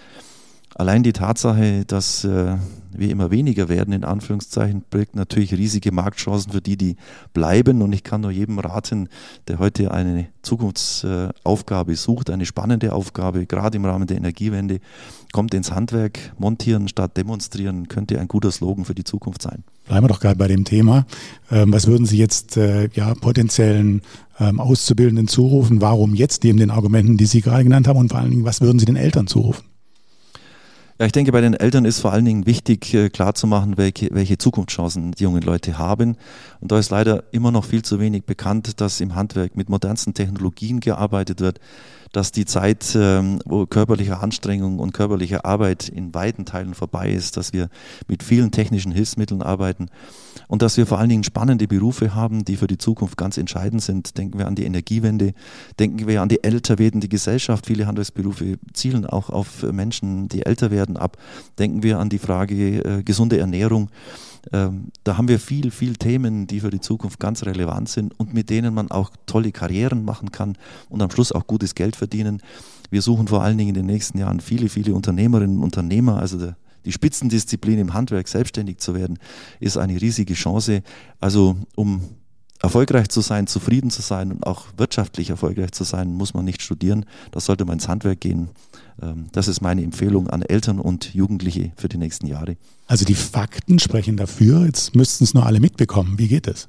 Allein 0.77 1.01
die 1.01 1.11
Tatsache, 1.13 1.85
dass 1.85 2.23
äh, 2.23 2.55
wir 2.91 3.09
immer 3.09 3.31
weniger 3.31 3.67
werden, 3.67 3.95
in 3.95 4.03
Anführungszeichen, 4.03 4.83
birgt 4.91 5.15
natürlich 5.15 5.51
riesige 5.55 5.91
Marktchancen 5.91 6.51
für 6.51 6.61
die, 6.61 6.77
die 6.77 6.97
bleiben. 7.33 7.81
Und 7.81 7.93
ich 7.93 8.03
kann 8.03 8.21
nur 8.21 8.29
jedem 8.29 8.59
raten, 8.59 9.09
der 9.47 9.57
heute 9.57 9.89
eine 9.89 10.27
Zukunftsaufgabe 10.43 11.95
sucht, 11.95 12.29
eine 12.29 12.45
spannende 12.45 12.93
Aufgabe, 12.93 13.47
gerade 13.47 13.75
im 13.75 13.85
Rahmen 13.85 14.05
der 14.05 14.17
Energiewende, 14.17 14.79
kommt 15.33 15.55
ins 15.55 15.71
Handwerk, 15.71 16.19
montieren 16.37 16.87
statt 16.87 17.17
demonstrieren, 17.17 17.87
könnte 17.87 18.19
ein 18.19 18.27
guter 18.27 18.51
Slogan 18.51 18.85
für 18.85 18.93
die 18.93 19.03
Zukunft 19.03 19.41
sein. 19.41 19.63
Bleiben 19.87 20.03
wir 20.03 20.09
doch 20.09 20.19
gerade 20.19 20.37
bei 20.37 20.47
dem 20.47 20.63
Thema. 20.63 21.07
Ähm, 21.49 21.73
was 21.73 21.87
würden 21.87 22.05
Sie 22.05 22.17
jetzt 22.17 22.55
äh, 22.55 22.89
ja, 22.93 23.15
potenziellen 23.15 24.03
ähm, 24.39 24.59
Auszubildenden 24.59 25.27
zurufen? 25.27 25.81
Warum 25.81 26.13
jetzt 26.13 26.43
neben 26.43 26.59
den 26.59 26.69
Argumenten, 26.69 27.17
die 27.17 27.25
Sie 27.25 27.41
gerade 27.41 27.63
genannt 27.63 27.87
haben? 27.87 27.97
Und 27.97 28.09
vor 28.09 28.19
allen 28.19 28.29
Dingen, 28.29 28.45
was 28.45 28.61
würden 28.61 28.77
Sie 28.77 28.85
den 28.85 28.95
Eltern 28.95 29.25
zurufen? 29.25 29.66
Ja, 30.99 31.05
ich 31.05 31.11
denke, 31.11 31.31
bei 31.31 31.41
den 31.41 31.53
Eltern 31.53 31.85
ist 31.85 31.99
vor 31.99 32.11
allen 32.11 32.25
Dingen 32.25 32.47
wichtig, 32.47 32.91
äh, 32.95 33.09
klarzumachen, 33.09 33.77
welche, 33.77 34.09
welche 34.13 34.39
Zukunftschancen 34.39 35.11
die 35.11 35.25
jungen 35.25 35.43
Leute 35.43 35.77
haben. 35.77 36.17
Und 36.59 36.71
da 36.71 36.79
ist 36.79 36.89
leider 36.89 37.23
immer 37.31 37.51
noch 37.51 37.65
viel 37.65 37.83
zu 37.83 37.99
wenig 37.99 38.23
bekannt, 38.23 38.81
dass 38.81 38.99
im 38.99 39.13
Handwerk 39.13 39.55
mit 39.55 39.69
modernsten 39.69 40.15
Technologien 40.15 40.79
gearbeitet 40.79 41.39
wird, 41.39 41.59
dass 42.13 42.31
die 42.31 42.45
Zeit, 42.45 42.97
ähm, 42.99 43.39
wo 43.45 43.67
körperliche 43.67 44.17
Anstrengung 44.17 44.79
und 44.79 44.91
körperliche 44.91 45.45
Arbeit 45.45 45.87
in 45.87 46.15
weiten 46.15 46.45
Teilen 46.45 46.73
vorbei 46.73 47.11
ist, 47.11 47.37
dass 47.37 47.53
wir 47.53 47.69
mit 48.07 48.23
vielen 48.23 48.49
technischen 48.49 48.91
Hilfsmitteln 48.91 49.43
arbeiten 49.43 49.89
und 50.47 50.61
dass 50.61 50.77
wir 50.77 50.85
vor 50.85 50.99
allen 50.99 51.09
Dingen 51.09 51.23
spannende 51.23 51.67
Berufe 51.67 52.15
haben, 52.15 52.45
die 52.45 52.55
für 52.55 52.67
die 52.67 52.77
Zukunft 52.77 53.17
ganz 53.17 53.37
entscheidend 53.37 53.81
sind. 53.81 54.17
Denken 54.17 54.39
wir 54.39 54.47
an 54.47 54.55
die 54.55 54.63
Energiewende, 54.63 55.33
denken 55.79 56.07
wir 56.07 56.21
an 56.21 56.29
die 56.29 56.43
älter 56.43 56.79
werdende 56.79 57.07
Gesellschaft. 57.07 57.65
Viele 57.65 57.87
Handelsberufe 57.87 58.57
zielen 58.73 59.05
auch 59.05 59.29
auf 59.29 59.63
Menschen, 59.63 60.29
die 60.29 60.45
älter 60.45 60.71
werden, 60.71 60.97
ab. 60.97 61.17
Denken 61.59 61.83
wir 61.83 61.99
an 61.99 62.09
die 62.09 62.19
Frage 62.19 62.79
äh, 62.83 63.03
gesunde 63.03 63.37
Ernährung. 63.39 63.89
Ähm, 64.53 64.91
da 65.03 65.17
haben 65.17 65.27
wir 65.27 65.39
viel, 65.39 65.71
viel 65.71 65.97
Themen, 65.97 66.47
die 66.47 66.61
für 66.61 66.69
die 66.69 66.79
Zukunft 66.79 67.19
ganz 67.19 67.45
relevant 67.45 67.89
sind 67.89 68.17
und 68.17 68.33
mit 68.33 68.49
denen 68.49 68.73
man 68.73 68.89
auch 68.91 69.11
tolle 69.25 69.51
Karrieren 69.51 70.05
machen 70.05 70.31
kann 70.31 70.57
und 70.89 71.01
am 71.01 71.11
Schluss 71.11 71.31
auch 71.31 71.47
gutes 71.47 71.75
Geld 71.75 71.95
verdienen. 71.95 72.41
Wir 72.89 73.01
suchen 73.01 73.27
vor 73.27 73.43
allen 73.43 73.57
Dingen 73.57 73.69
in 73.69 73.75
den 73.75 73.85
nächsten 73.85 74.17
Jahren 74.17 74.39
viele, 74.39 74.69
viele 74.69 74.93
Unternehmerinnen 74.93 75.57
und 75.57 75.63
Unternehmer. 75.63 76.19
Also 76.19 76.37
der, 76.37 76.55
die 76.85 76.91
Spitzendisziplin 76.91 77.79
im 77.79 77.93
Handwerk 77.93 78.27
selbstständig 78.27 78.77
zu 78.77 78.95
werden, 78.95 79.19
ist 79.59 79.77
eine 79.77 79.99
riesige 79.99 80.33
Chance. 80.33 80.83
Also 81.19 81.57
um 81.75 82.01
erfolgreich 82.61 83.09
zu 83.09 83.21
sein, 83.21 83.47
zufrieden 83.47 83.89
zu 83.89 84.01
sein 84.01 84.31
und 84.31 84.45
auch 84.45 84.65
wirtschaftlich 84.77 85.29
erfolgreich 85.29 85.71
zu 85.71 85.83
sein, 85.83 86.13
muss 86.13 86.33
man 86.33 86.45
nicht 86.45 86.61
studieren. 86.61 87.05
Da 87.31 87.39
sollte 87.39 87.65
man 87.65 87.73
ins 87.73 87.87
Handwerk 87.87 88.19
gehen. 88.19 88.49
Ähm, 89.01 89.27
das 89.31 89.47
ist 89.47 89.61
meine 89.61 89.83
Empfehlung 89.83 90.29
an 90.29 90.41
Eltern 90.41 90.79
und 90.79 91.13
Jugendliche 91.13 91.71
für 91.75 91.89
die 91.89 91.97
nächsten 91.97 92.27
Jahre. 92.27 92.57
Also 92.87 93.05
die 93.05 93.15
Fakten 93.15 93.79
sprechen 93.79 94.17
dafür. 94.17 94.65
Jetzt 94.65 94.95
müssten 94.95 95.23
es 95.23 95.33
nur 95.33 95.45
alle 95.45 95.59
mitbekommen. 95.59 96.17
Wie 96.17 96.27
geht 96.27 96.47
es? 96.47 96.67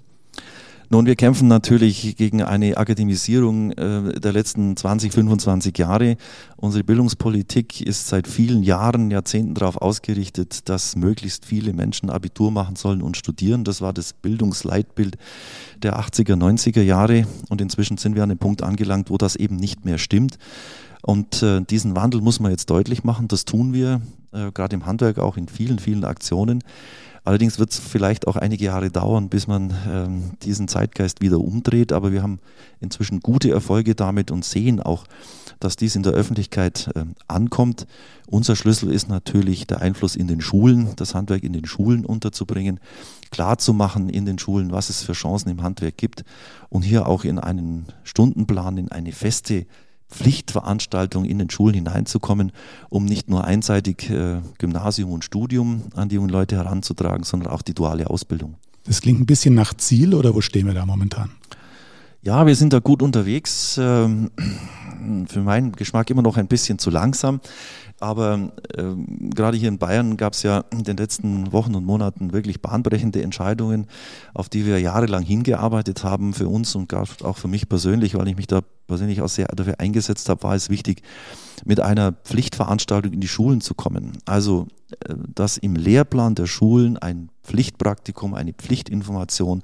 Nun, 0.91 1.05
wir 1.05 1.17
kämpfen 1.17 1.49
natürlich 1.49 2.17
gegen 2.17 2.43
eine 2.43 2.79
Akademisierung 2.79 3.73
äh, 3.73 4.19
der 4.19 4.33
letzten 4.33 4.75
20, 4.75 5.13
25 5.13 5.77
Jahre. 5.77 6.17
Unsere 6.57 6.83
Bildungspolitik 6.83 7.83
ist 7.83 8.09
seit 8.09 8.27
vielen 8.27 8.63
Jahren, 8.63 9.11
Jahrzehnten 9.11 9.53
darauf 9.53 9.77
ausgerichtet, 9.77 10.67
dass 10.71 10.97
möglichst 10.97 11.45
viele 11.45 11.75
Menschen 11.75 12.09
Abitur 12.09 12.51
machen 12.51 12.77
sollen 12.77 13.03
und 13.03 13.19
studieren. 13.19 13.65
Das 13.65 13.83
war 13.83 13.93
das 13.93 14.15
Bildungsleitbild 14.15 15.19
der 15.83 16.01
80er, 16.01 16.37
90er 16.37 16.83
Jahre. 16.83 17.27
Und 17.51 17.61
inzwischen 17.61 17.99
sind 17.99 18.17
wir 18.17 18.23
an 18.23 18.31
dem 18.31 18.39
Punkt 18.39 18.63
angelangt, 18.63 19.11
wo 19.11 19.19
das 19.19 19.37
eben 19.37 19.57
nicht 19.57 19.85
mehr 19.85 19.99
stimmt. 19.99 20.39
Und 21.03 21.43
äh, 21.43 21.61
diesen 21.61 21.97
Wandel 21.97 22.23
muss 22.23 22.41
man 22.41 22.51
jetzt 22.51 22.71
deutlich 22.71 23.05
machen. 23.05 23.29
Das 23.29 23.45
tun 23.45 23.75
wir, 23.75 24.01
äh, 24.33 24.53
gerade 24.53 24.75
im 24.75 24.87
Handwerk, 24.87 25.19
auch 25.19 25.37
in 25.37 25.49
vielen, 25.49 25.79
vielen 25.81 26.05
Aktionen. 26.05 26.65
Allerdings 27.29 27.59
wird 27.59 27.73
es 27.73 27.79
vielleicht 27.79 28.27
auch 28.27 28.37
einige 28.37 28.65
Jahre 28.65 28.91
dauern, 28.91 29.29
bis 29.29 29.47
man 29.47 29.75
ähm, 29.87 30.31
diesen 30.45 30.67
Zeitgeist 30.67 31.21
wieder 31.21 31.39
umdreht. 31.39 31.93
Aber 31.93 32.11
wir 32.11 32.23
haben 32.23 32.39
inzwischen 32.81 33.21
gute 33.21 33.51
Erfolge 33.51 33.95
damit 33.95 34.31
und 34.31 34.47
sehen 34.47 34.81
auch, 34.81 35.05
dass 35.61 35.77
dies 35.77 35.95
in 35.95 36.03
der 36.03 36.15
Öffentlichkeit 36.15 36.89
äh, 36.95 37.05
ankommt. 37.27 37.87
Unser 38.29 38.57
Schlüssel 38.57 38.91
ist 38.91 39.11
natürlich 39.11 39.67
der 39.67 39.83
Einfluss 39.83 40.17
in 40.17 40.27
den 40.27 40.41
Schulen, 40.41 40.97
das 40.97 41.15
Handwerk 41.15 41.43
in 41.43 41.53
den 41.53 41.67
Schulen 41.67 42.07
unterzubringen, 42.07 42.81
klarzumachen 43.31 44.09
in 44.09 44.25
den 44.25 44.39
Schulen, 44.39 44.73
was 44.73 44.89
es 44.89 45.03
für 45.03 45.13
Chancen 45.13 45.51
im 45.51 45.63
Handwerk 45.63 45.99
gibt 45.99 46.25
und 46.71 46.81
hier 46.81 47.07
auch 47.07 47.25
in 47.25 47.39
einen 47.39 47.89
Stundenplan, 48.05 48.79
in 48.79 48.91
eine 48.91 49.13
feste 49.13 49.67
Pflichtveranstaltung 50.11 51.25
in 51.25 51.39
den 51.39 51.51
Schulen 51.51 51.75
hineinzukommen, 51.75 52.53
um 52.89 53.05
nicht 53.05 53.29
nur 53.29 53.45
einseitig 53.45 54.11
äh, 54.11 54.41
Gymnasium 54.59 55.13
und 55.13 55.25
Studium 55.25 55.85
an 55.95 56.09
die 56.09 56.17
jungen 56.17 56.31
Leute 56.31 56.57
heranzutragen, 56.57 57.25
sondern 57.25 57.51
auch 57.53 57.63
die 57.63 57.75
duale 57.75 58.09
Ausbildung. 58.09 58.55
Das 58.85 59.03
klingt 59.03 59.21
ein 59.21 59.27
bisschen 59.27 59.55
nach 59.55 59.75
Ziel 59.75 60.15
oder 60.15 60.35
wo 60.35 60.41
stehen 60.41 60.67
wir 60.67 60.75
da 60.75 60.87
momentan? 60.87 61.31
Ja, 62.23 62.47
wir 62.47 62.57
sind 62.57 62.73
da 62.73 62.81
gut 62.81 63.03
unterwegs. 63.03 63.79
Ähm, 63.81 64.31
für 65.29 65.41
meinen 65.41 65.73
Geschmack 65.73 66.11
immer 66.11 66.23
noch 66.23 66.37
ein 66.37 66.49
bisschen 66.49 66.79
zu 66.79 66.91
langsam. 66.91 67.41
Aber 68.01 68.53
äh, 68.77 68.83
gerade 69.35 69.57
hier 69.57 69.69
in 69.69 69.79
Bayern 69.79 70.17
gab 70.17 70.33
es 70.33 70.43
ja 70.43 70.65
in 70.71 70.85
den 70.85 70.97
letzten 70.97 71.53
Wochen 71.53 71.75
und 71.75 71.85
Monaten 71.85 72.33
wirklich 72.33 72.63
bahnbrechende 72.63 73.23
Entscheidungen, 73.23 73.87
auf 74.35 74.49
die 74.49 74.67
wir 74.67 74.81
jahrelang 74.81 75.25
hingearbeitet 75.25 76.05
haben 76.05 76.33
für 76.33 76.49
uns 76.49 76.75
und 76.75 76.93
auch 76.95 77.37
für 77.37 77.49
mich 77.49 77.69
persönlich, 77.69 78.15
weil 78.15 78.29
ich 78.29 78.37
mich 78.37 78.47
da 78.47 78.61
persönlich 78.89 79.23
auch 79.23 79.29
sehr 79.29 79.47
dafür 79.47 79.79
eingesetzt 79.79 80.29
habe, 80.29 80.43
war 80.43 80.55
es 80.55 80.71
wichtig, 80.71 81.03
mit 81.65 81.81
einer 81.81 82.13
Pflichtveranstaltung 82.13 83.13
in 83.13 83.21
die 83.21 83.29
Schulen 83.29 83.61
zu 83.61 83.75
kommen. 83.75 84.19
Also, 84.25 84.67
äh, 85.07 85.15
dass 85.35 85.59
im 85.59 85.77
Lehrplan 85.77 86.35
der 86.35 86.47
Schulen 86.47 86.97
ein 86.97 87.31
Pflichtpraktikum, 87.45 88.35
eine 88.35 88.53
Pflichtinformation, 88.53 89.63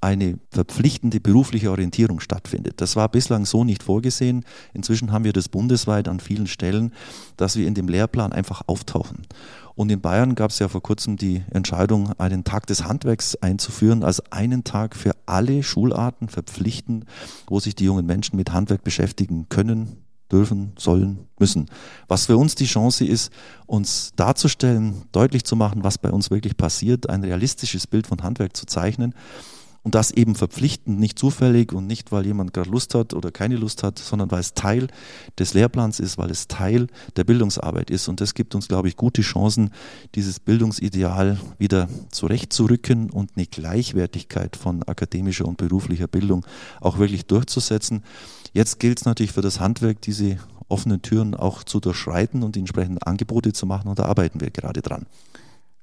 eine 0.00 0.38
verpflichtende 0.50 1.20
berufliche 1.20 1.70
Orientierung 1.70 2.20
stattfindet. 2.20 2.80
Das 2.80 2.96
war 2.96 3.08
bislang 3.08 3.44
so 3.44 3.64
nicht 3.64 3.82
vorgesehen. 3.82 4.44
Inzwischen 4.72 5.12
haben 5.12 5.24
wir 5.24 5.32
das 5.32 5.48
bundesweit 5.48 6.08
an 6.08 6.20
vielen 6.20 6.46
Stellen, 6.46 6.92
dass 7.36 7.56
wir 7.56 7.66
in 7.66 7.74
dem 7.74 7.88
Lehrplan 7.88 8.32
einfach 8.32 8.62
auftauchen. 8.66 9.26
Und 9.80 9.90
in 9.90 10.02
Bayern 10.02 10.34
gab 10.34 10.50
es 10.50 10.58
ja 10.58 10.68
vor 10.68 10.82
kurzem 10.82 11.16
die 11.16 11.42
Entscheidung, 11.52 12.12
einen 12.20 12.44
Tag 12.44 12.66
des 12.66 12.84
Handwerks 12.84 13.34
einzuführen, 13.36 14.04
also 14.04 14.22
einen 14.28 14.62
Tag 14.62 14.94
für 14.94 15.12
alle 15.24 15.62
Schularten 15.62 16.28
verpflichten, 16.28 17.06
wo 17.46 17.60
sich 17.60 17.76
die 17.76 17.84
jungen 17.84 18.04
Menschen 18.04 18.36
mit 18.36 18.52
Handwerk 18.52 18.84
beschäftigen 18.84 19.46
können, 19.48 19.96
dürfen, 20.30 20.74
sollen, 20.76 21.20
müssen. 21.38 21.64
Was 22.08 22.26
für 22.26 22.36
uns 22.36 22.56
die 22.56 22.66
Chance 22.66 23.06
ist, 23.06 23.32
uns 23.64 24.12
darzustellen, 24.16 25.04
deutlich 25.12 25.44
zu 25.44 25.56
machen, 25.56 25.82
was 25.82 25.96
bei 25.96 26.10
uns 26.10 26.30
wirklich 26.30 26.58
passiert, 26.58 27.08
ein 27.08 27.24
realistisches 27.24 27.86
Bild 27.86 28.06
von 28.06 28.22
Handwerk 28.22 28.54
zu 28.54 28.66
zeichnen 28.66 29.14
und 29.82 29.94
das 29.94 30.10
eben 30.10 30.34
verpflichtend, 30.34 31.00
nicht 31.00 31.18
zufällig 31.18 31.72
und 31.72 31.86
nicht, 31.86 32.12
weil 32.12 32.26
jemand 32.26 32.52
gerade 32.52 32.68
Lust 32.68 32.94
hat 32.94 33.14
oder 33.14 33.30
keine 33.30 33.56
Lust 33.56 33.82
hat, 33.82 33.98
sondern 33.98 34.30
weil 34.30 34.40
es 34.40 34.54
Teil 34.54 34.88
des 35.38 35.54
Lehrplans 35.54 36.00
ist, 36.00 36.18
weil 36.18 36.30
es 36.30 36.48
Teil 36.48 36.88
der 37.16 37.24
Bildungsarbeit 37.24 37.90
ist. 37.90 38.08
Und 38.08 38.20
das 38.20 38.34
gibt 38.34 38.54
uns, 38.54 38.68
glaube 38.68 38.88
ich, 38.88 38.96
gute 38.96 39.22
Chancen, 39.22 39.70
dieses 40.14 40.38
Bildungsideal 40.38 41.40
wieder 41.58 41.88
zurechtzurücken 42.10 43.10
und 43.10 43.32
eine 43.36 43.46
Gleichwertigkeit 43.46 44.56
von 44.56 44.82
akademischer 44.82 45.46
und 45.46 45.56
beruflicher 45.56 46.08
Bildung 46.08 46.44
auch 46.80 46.98
wirklich 46.98 47.26
durchzusetzen. 47.26 48.02
Jetzt 48.52 48.80
gilt 48.80 48.98
es 48.98 49.06
natürlich 49.06 49.32
für 49.32 49.42
das 49.42 49.60
Handwerk, 49.60 50.02
diese 50.02 50.38
offenen 50.68 51.02
Türen 51.02 51.34
auch 51.34 51.64
zu 51.64 51.80
durchschreiten 51.80 52.42
und 52.42 52.54
die 52.54 52.60
entsprechenden 52.60 53.02
Angebote 53.02 53.52
zu 53.52 53.66
machen. 53.66 53.88
Und 53.88 53.98
da 53.98 54.04
arbeiten 54.04 54.40
wir 54.40 54.50
gerade 54.50 54.82
dran. 54.82 55.06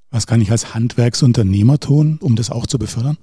Was 0.10 0.28
kann 0.28 0.40
ich 0.40 0.52
als 0.52 0.74
Handwerksunternehmer 0.74 1.80
tun, 1.80 2.18
um 2.22 2.36
das 2.36 2.50
auch 2.50 2.66
zu 2.66 2.80
befördern? 2.80 3.18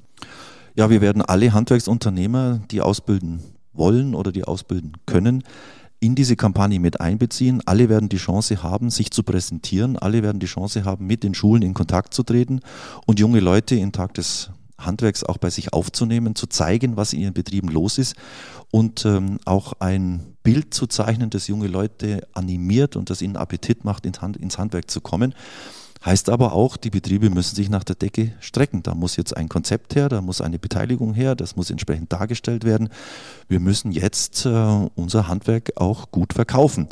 Ja, 0.77 0.91
wir 0.91 1.01
werden 1.01 1.23
alle 1.23 1.53
Handwerksunternehmer, 1.53 2.61
die 2.71 2.81
ausbilden 2.81 3.41
wollen 3.73 4.15
oder 4.15 4.33
die 4.33 4.43
ausbilden 4.43 4.93
können, 5.07 5.45
in 6.01 6.17
diese 6.17 6.35
Kampagne 6.35 6.81
mit 6.81 7.01
einbeziehen. 7.01 7.63
Alle 7.65 7.89
werden 7.89 8.09
die 8.09 8.17
Chance 8.17 8.63
haben, 8.63 8.91
sich 8.91 9.13
zu 9.13 9.23
präsentieren. 9.23 9.97
Alle 9.97 10.23
werden 10.25 10.41
die 10.41 10.47
Chance 10.47 10.85
haben, 10.85 11.07
mit 11.07 11.23
den 11.23 11.35
Schulen 11.35 11.63
in 11.63 11.75
Kontakt 11.75 12.13
zu 12.13 12.25
treten 12.25 12.61
und 13.07 13.21
junge 13.21 13.39
Leute 13.39 13.77
in 13.77 13.93
Tag 13.93 14.15
des 14.15 14.51
Handwerks 14.77 15.23
auch 15.23 15.39
bei 15.39 15.49
sich 15.49 15.73
aufzunehmen, 15.73 16.35
zu 16.35 16.49
zeigen, 16.49 16.97
was 16.97 17.13
in 17.13 17.21
ihren 17.21 17.35
Betrieben 17.35 17.69
los 17.69 17.99
ist 17.99 18.17
und 18.73 19.07
ähm, 19.07 19.39
auch 19.45 19.75
ein 19.79 20.35
Bild 20.43 20.75
zu 20.75 20.89
zeichnen, 20.89 21.31
das 21.31 21.47
junge 21.47 21.69
Leute 21.69 22.27
animiert 22.33 22.97
und 22.97 23.11
das 23.11 23.23
ihnen 23.23 23.37
Appetit 23.37 23.85
macht, 23.85 24.05
ins 24.05 24.59
Handwerk 24.59 24.91
zu 24.91 25.01
kommen. 25.01 25.35
Heißt 26.05 26.29
aber 26.29 26.53
auch, 26.53 26.77
die 26.77 26.91
Betriebe 26.91 27.31
müssen 27.31 27.57
sich 27.57 27.71
nach 27.71 27.83
der 27.83 27.97
Decke 27.97 28.33
strecken. 28.41 28.83
Da 28.83 28.95
muss 28.95 29.17
jetzt 29.17 29.35
ein 29.35 29.49
Konzept 29.49 29.95
her, 29.95 30.11
da 30.11 30.21
muss 30.21 30.43
eine 30.43 30.59
Beteiligung 30.59 31.15
her, 31.15 31.35
das 31.35 31.57
muss 31.57 31.71
entsprechend 31.71 32.13
dargestellt 32.13 32.65
werden. 32.65 32.91
Wir 33.49 33.59
müssen 33.59 33.91
jetzt 33.91 34.45
äh, 34.45 34.89
unser 34.95 35.29
Handwerk 35.29 35.73
auch 35.77 36.11
gut 36.11 36.35
verkaufen. 36.35 36.89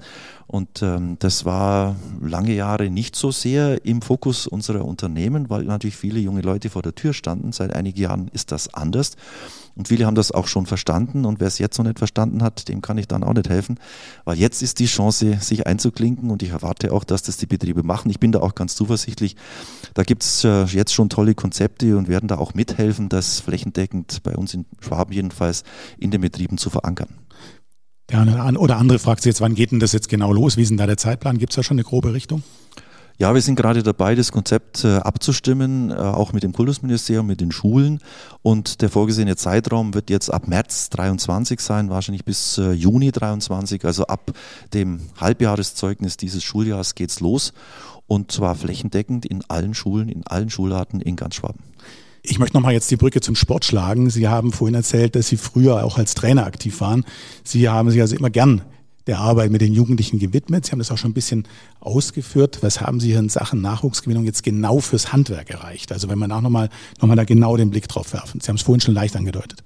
Und 0.46 0.82
ähm, 0.82 1.16
das 1.18 1.44
war 1.44 1.96
lange 2.20 2.54
Jahre 2.54 2.90
nicht 2.90 3.16
so 3.16 3.30
sehr 3.30 3.84
im 3.84 4.02
Fokus 4.02 4.46
unserer 4.46 4.84
Unternehmen, 4.84 5.48
weil 5.50 5.64
natürlich 5.64 5.96
viele 5.96 6.20
junge 6.20 6.42
Leute 6.42 6.70
vor 6.70 6.82
der 6.82 6.94
Tür 6.94 7.12
standen. 7.12 7.52
Seit 7.52 7.74
einigen 7.74 8.00
Jahren 8.00 8.28
ist 8.28 8.52
das 8.52 8.72
anders. 8.74 9.16
Und 9.74 9.88
viele 9.88 10.04
haben 10.04 10.14
das 10.14 10.32
auch 10.32 10.46
schon 10.46 10.66
verstanden. 10.66 11.24
Und 11.24 11.40
wer 11.40 11.46
es 11.46 11.58
jetzt 11.58 11.78
noch 11.78 11.86
nicht 11.86 11.98
verstanden 11.98 12.42
hat, 12.42 12.68
dem 12.68 12.82
kann 12.82 12.98
ich 12.98 13.08
dann 13.08 13.24
auch 13.24 13.32
nicht 13.32 13.48
helfen. 13.48 13.78
Weil 14.24 14.38
jetzt 14.38 14.62
ist 14.62 14.78
die 14.78 14.86
Chance, 14.86 15.38
sich 15.40 15.66
einzuklinken. 15.66 16.30
Und 16.30 16.42
ich 16.42 16.50
erwarte 16.50 16.92
auch, 16.92 17.04
dass 17.04 17.22
das 17.22 17.38
die 17.38 17.46
Betriebe 17.46 17.82
machen. 17.82 18.10
Ich 18.10 18.20
bin 18.20 18.32
da 18.32 18.40
auch 18.40 18.54
ganz 18.54 18.74
zuversichtlich. 18.74 19.36
Da 19.94 20.02
gibt 20.02 20.22
es 20.22 20.44
äh, 20.44 20.64
jetzt 20.64 20.92
schon 20.92 21.08
tolle 21.08 21.34
Konzepte 21.34 21.96
und 21.96 22.08
werden 22.08 22.28
da 22.28 22.38
auch 22.38 22.54
mithelfen, 22.54 23.08
das 23.08 23.40
flächendeckend 23.40 24.22
bei 24.22 24.36
uns 24.36 24.54
in 24.54 24.66
Schwaben 24.80 25.12
jedenfalls 25.12 25.64
in 25.98 26.10
den 26.10 26.20
Betrieben 26.20 26.58
zu 26.58 26.68
verankern. 26.68 27.08
Ja, 28.12 28.50
oder 28.58 28.76
andere 28.76 28.98
fragt 28.98 29.22
sich 29.22 29.30
jetzt, 29.30 29.40
wann 29.40 29.54
geht 29.54 29.72
denn 29.72 29.80
das 29.80 29.92
jetzt 29.92 30.10
genau 30.10 30.32
los? 30.32 30.58
Wie 30.58 30.62
ist 30.62 30.68
denn 30.68 30.76
da 30.76 30.86
der 30.86 30.98
Zeitplan? 30.98 31.38
Gibt 31.38 31.52
es 31.52 31.56
da 31.56 31.62
schon 31.62 31.76
eine 31.76 31.84
grobe 31.84 32.12
Richtung? 32.12 32.42
Ja, 33.18 33.32
wir 33.32 33.40
sind 33.40 33.54
gerade 33.54 33.82
dabei, 33.82 34.14
das 34.14 34.32
Konzept 34.32 34.84
äh, 34.84 34.96
abzustimmen, 34.96 35.90
äh, 35.90 35.94
auch 35.94 36.32
mit 36.32 36.42
dem 36.42 36.52
Kultusministerium, 36.52 37.26
mit 37.26 37.40
den 37.40 37.52
Schulen. 37.52 38.00
Und 38.42 38.82
der 38.82 38.90
vorgesehene 38.90 39.36
Zeitraum 39.36 39.94
wird 39.94 40.10
jetzt 40.10 40.28
ab 40.28 40.46
März 40.46 40.90
23 40.90 41.60
sein, 41.60 41.88
wahrscheinlich 41.88 42.24
bis 42.24 42.58
äh, 42.58 42.72
Juni 42.72 43.12
23. 43.12 43.84
Also 43.86 44.06
ab 44.06 44.32
dem 44.74 45.00
Halbjahreszeugnis 45.18 46.16
dieses 46.18 46.42
Schuljahres 46.42 46.94
geht's 46.94 47.20
los. 47.20 47.54
Und 48.06 48.32
zwar 48.32 48.56
flächendeckend 48.56 49.24
in 49.24 49.42
allen 49.48 49.72
Schulen, 49.72 50.08
in 50.08 50.26
allen 50.26 50.50
Schularten 50.50 51.00
in 51.00 51.16
ganz 51.16 51.36
Schwaben. 51.36 51.60
Ich 52.24 52.38
möchte 52.38 52.56
nochmal 52.56 52.72
jetzt 52.72 52.90
die 52.90 52.96
Brücke 52.96 53.20
zum 53.20 53.34
Sport 53.34 53.64
schlagen. 53.64 54.08
Sie 54.08 54.28
haben 54.28 54.52
vorhin 54.52 54.76
erzählt, 54.76 55.16
dass 55.16 55.26
Sie 55.26 55.36
früher 55.36 55.84
auch 55.84 55.98
als 55.98 56.14
Trainer 56.14 56.46
aktiv 56.46 56.80
waren. 56.80 57.04
Sie 57.42 57.68
haben 57.68 57.90
sich 57.90 58.00
also 58.00 58.14
immer 58.14 58.30
gern 58.30 58.62
der 59.08 59.18
Arbeit 59.18 59.50
mit 59.50 59.60
den 59.60 59.72
Jugendlichen 59.72 60.20
gewidmet. 60.20 60.64
Sie 60.64 60.70
haben 60.70 60.78
das 60.78 60.92
auch 60.92 60.98
schon 60.98 61.10
ein 61.10 61.14
bisschen 61.14 61.48
ausgeführt. 61.80 62.58
Was 62.60 62.80
haben 62.80 63.00
Sie 63.00 63.08
hier 63.08 63.18
in 63.18 63.28
Sachen 63.28 63.60
Nachwuchsgewinnung 63.60 64.24
jetzt 64.24 64.44
genau 64.44 64.78
fürs 64.78 65.12
Handwerk 65.12 65.50
erreicht? 65.50 65.90
Also 65.90 66.08
wenn 66.08 66.18
man 66.18 66.30
auch 66.30 66.40
nochmal 66.40 66.68
noch 67.00 67.08
mal 67.08 67.16
da 67.16 67.24
genau 67.24 67.56
den 67.56 67.70
Blick 67.70 67.88
drauf 67.88 68.12
werfen. 68.12 68.40
Sie 68.40 68.46
haben 68.46 68.56
es 68.56 68.62
vorhin 68.62 68.80
schon 68.80 68.94
leicht 68.94 69.16
angedeutet. 69.16 69.64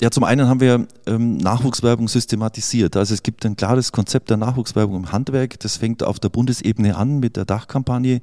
Ja, 0.00 0.12
zum 0.12 0.22
einen 0.22 0.46
haben 0.46 0.60
wir 0.60 0.86
ähm, 1.06 1.38
Nachwuchswerbung 1.38 2.06
systematisiert. 2.06 2.96
Also 2.96 3.14
es 3.14 3.24
gibt 3.24 3.44
ein 3.44 3.56
klares 3.56 3.90
Konzept 3.90 4.30
der 4.30 4.36
Nachwuchswerbung 4.36 4.94
im 4.94 5.10
Handwerk. 5.10 5.58
Das 5.58 5.76
fängt 5.76 6.04
auf 6.04 6.20
der 6.20 6.28
Bundesebene 6.28 6.96
an 6.96 7.18
mit 7.18 7.36
der 7.36 7.44
Dachkampagne. 7.44 8.20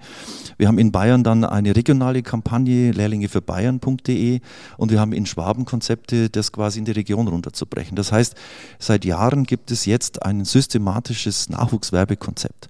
Wir 0.58 0.70
haben 0.70 0.80
in 0.80 0.94
Bayern 0.94 1.26
dann 1.26 1.44
eine 1.44 1.76
regionale 1.76 2.24
Kampagne, 2.24 2.92
Lehrlinge 2.92 3.28
für 3.28 3.42
Bayern.de 3.42 4.40
und 4.78 4.92
wir 4.92 5.02
haben 5.02 5.12
in 5.12 5.26
Schwaben 5.26 5.66
Konzepte, 5.66 6.30
das 6.30 6.54
quasi 6.54 6.80
in 6.80 6.86
die 6.86 6.94
Region 6.94 7.28
runterzubrechen. 7.28 7.98
Das 7.98 8.14
heißt, 8.14 8.36
seit 8.80 9.04
Jahren 9.04 9.44
gibt 9.44 9.70
es 9.70 9.86
jetzt 9.86 10.24
ein 10.24 10.46
systematisches 10.46 11.50
Nachwuchswerbekonzept. 11.50 12.70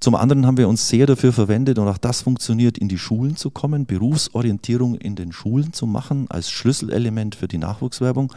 Zum 0.00 0.16
anderen 0.16 0.46
haben 0.46 0.56
wir 0.56 0.68
uns 0.68 0.88
sehr 0.88 1.06
dafür 1.06 1.32
verwendet 1.32 1.78
und 1.78 1.86
auch 1.86 1.98
das 1.98 2.22
funktioniert, 2.22 2.76
in 2.76 2.88
die 2.88 2.98
Schulen 2.98 3.36
zu 3.36 3.50
kommen, 3.50 3.86
Berufsorientierung 3.86 4.96
in 4.96 5.14
den 5.14 5.30
Schulen 5.30 5.72
zu 5.72 5.86
machen 5.86 6.26
als 6.28 6.50
Schlüsselelement 6.50 7.36
für 7.36 7.46
die 7.46 7.58
Nachwuchswerbung. 7.58 8.31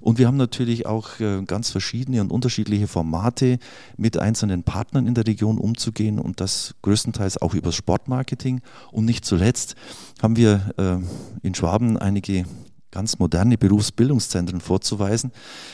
Und 0.00 0.18
wir 0.18 0.26
haben 0.26 0.36
natürlich 0.36 0.86
auch 0.86 1.20
äh, 1.20 1.42
ganz 1.42 1.70
verschiedene 1.70 2.20
und 2.20 2.32
unterschiedliche 2.32 2.86
Formate 2.86 3.58
mit 3.96 4.18
einzelnen 4.18 4.62
Partnern 4.62 5.06
in 5.06 5.14
der 5.14 5.26
Region 5.26 5.58
umzugehen 5.58 6.18
und 6.18 6.40
das 6.40 6.74
größtenteils 6.82 7.42
auch 7.42 7.54
über 7.54 7.72
Sportmarketing. 7.72 8.62
Und 8.92 9.04
nicht 9.04 9.24
zuletzt 9.24 9.74
haben 10.22 10.36
wir 10.36 10.72
äh, 10.78 10.96
in 11.46 11.54
Schwaben 11.54 11.98
einige 11.98 12.44
ganz 12.90 13.18
moderne 13.18 13.56
Berufsbildungszentren 13.56 14.60
vorzuweisen. 14.60 15.32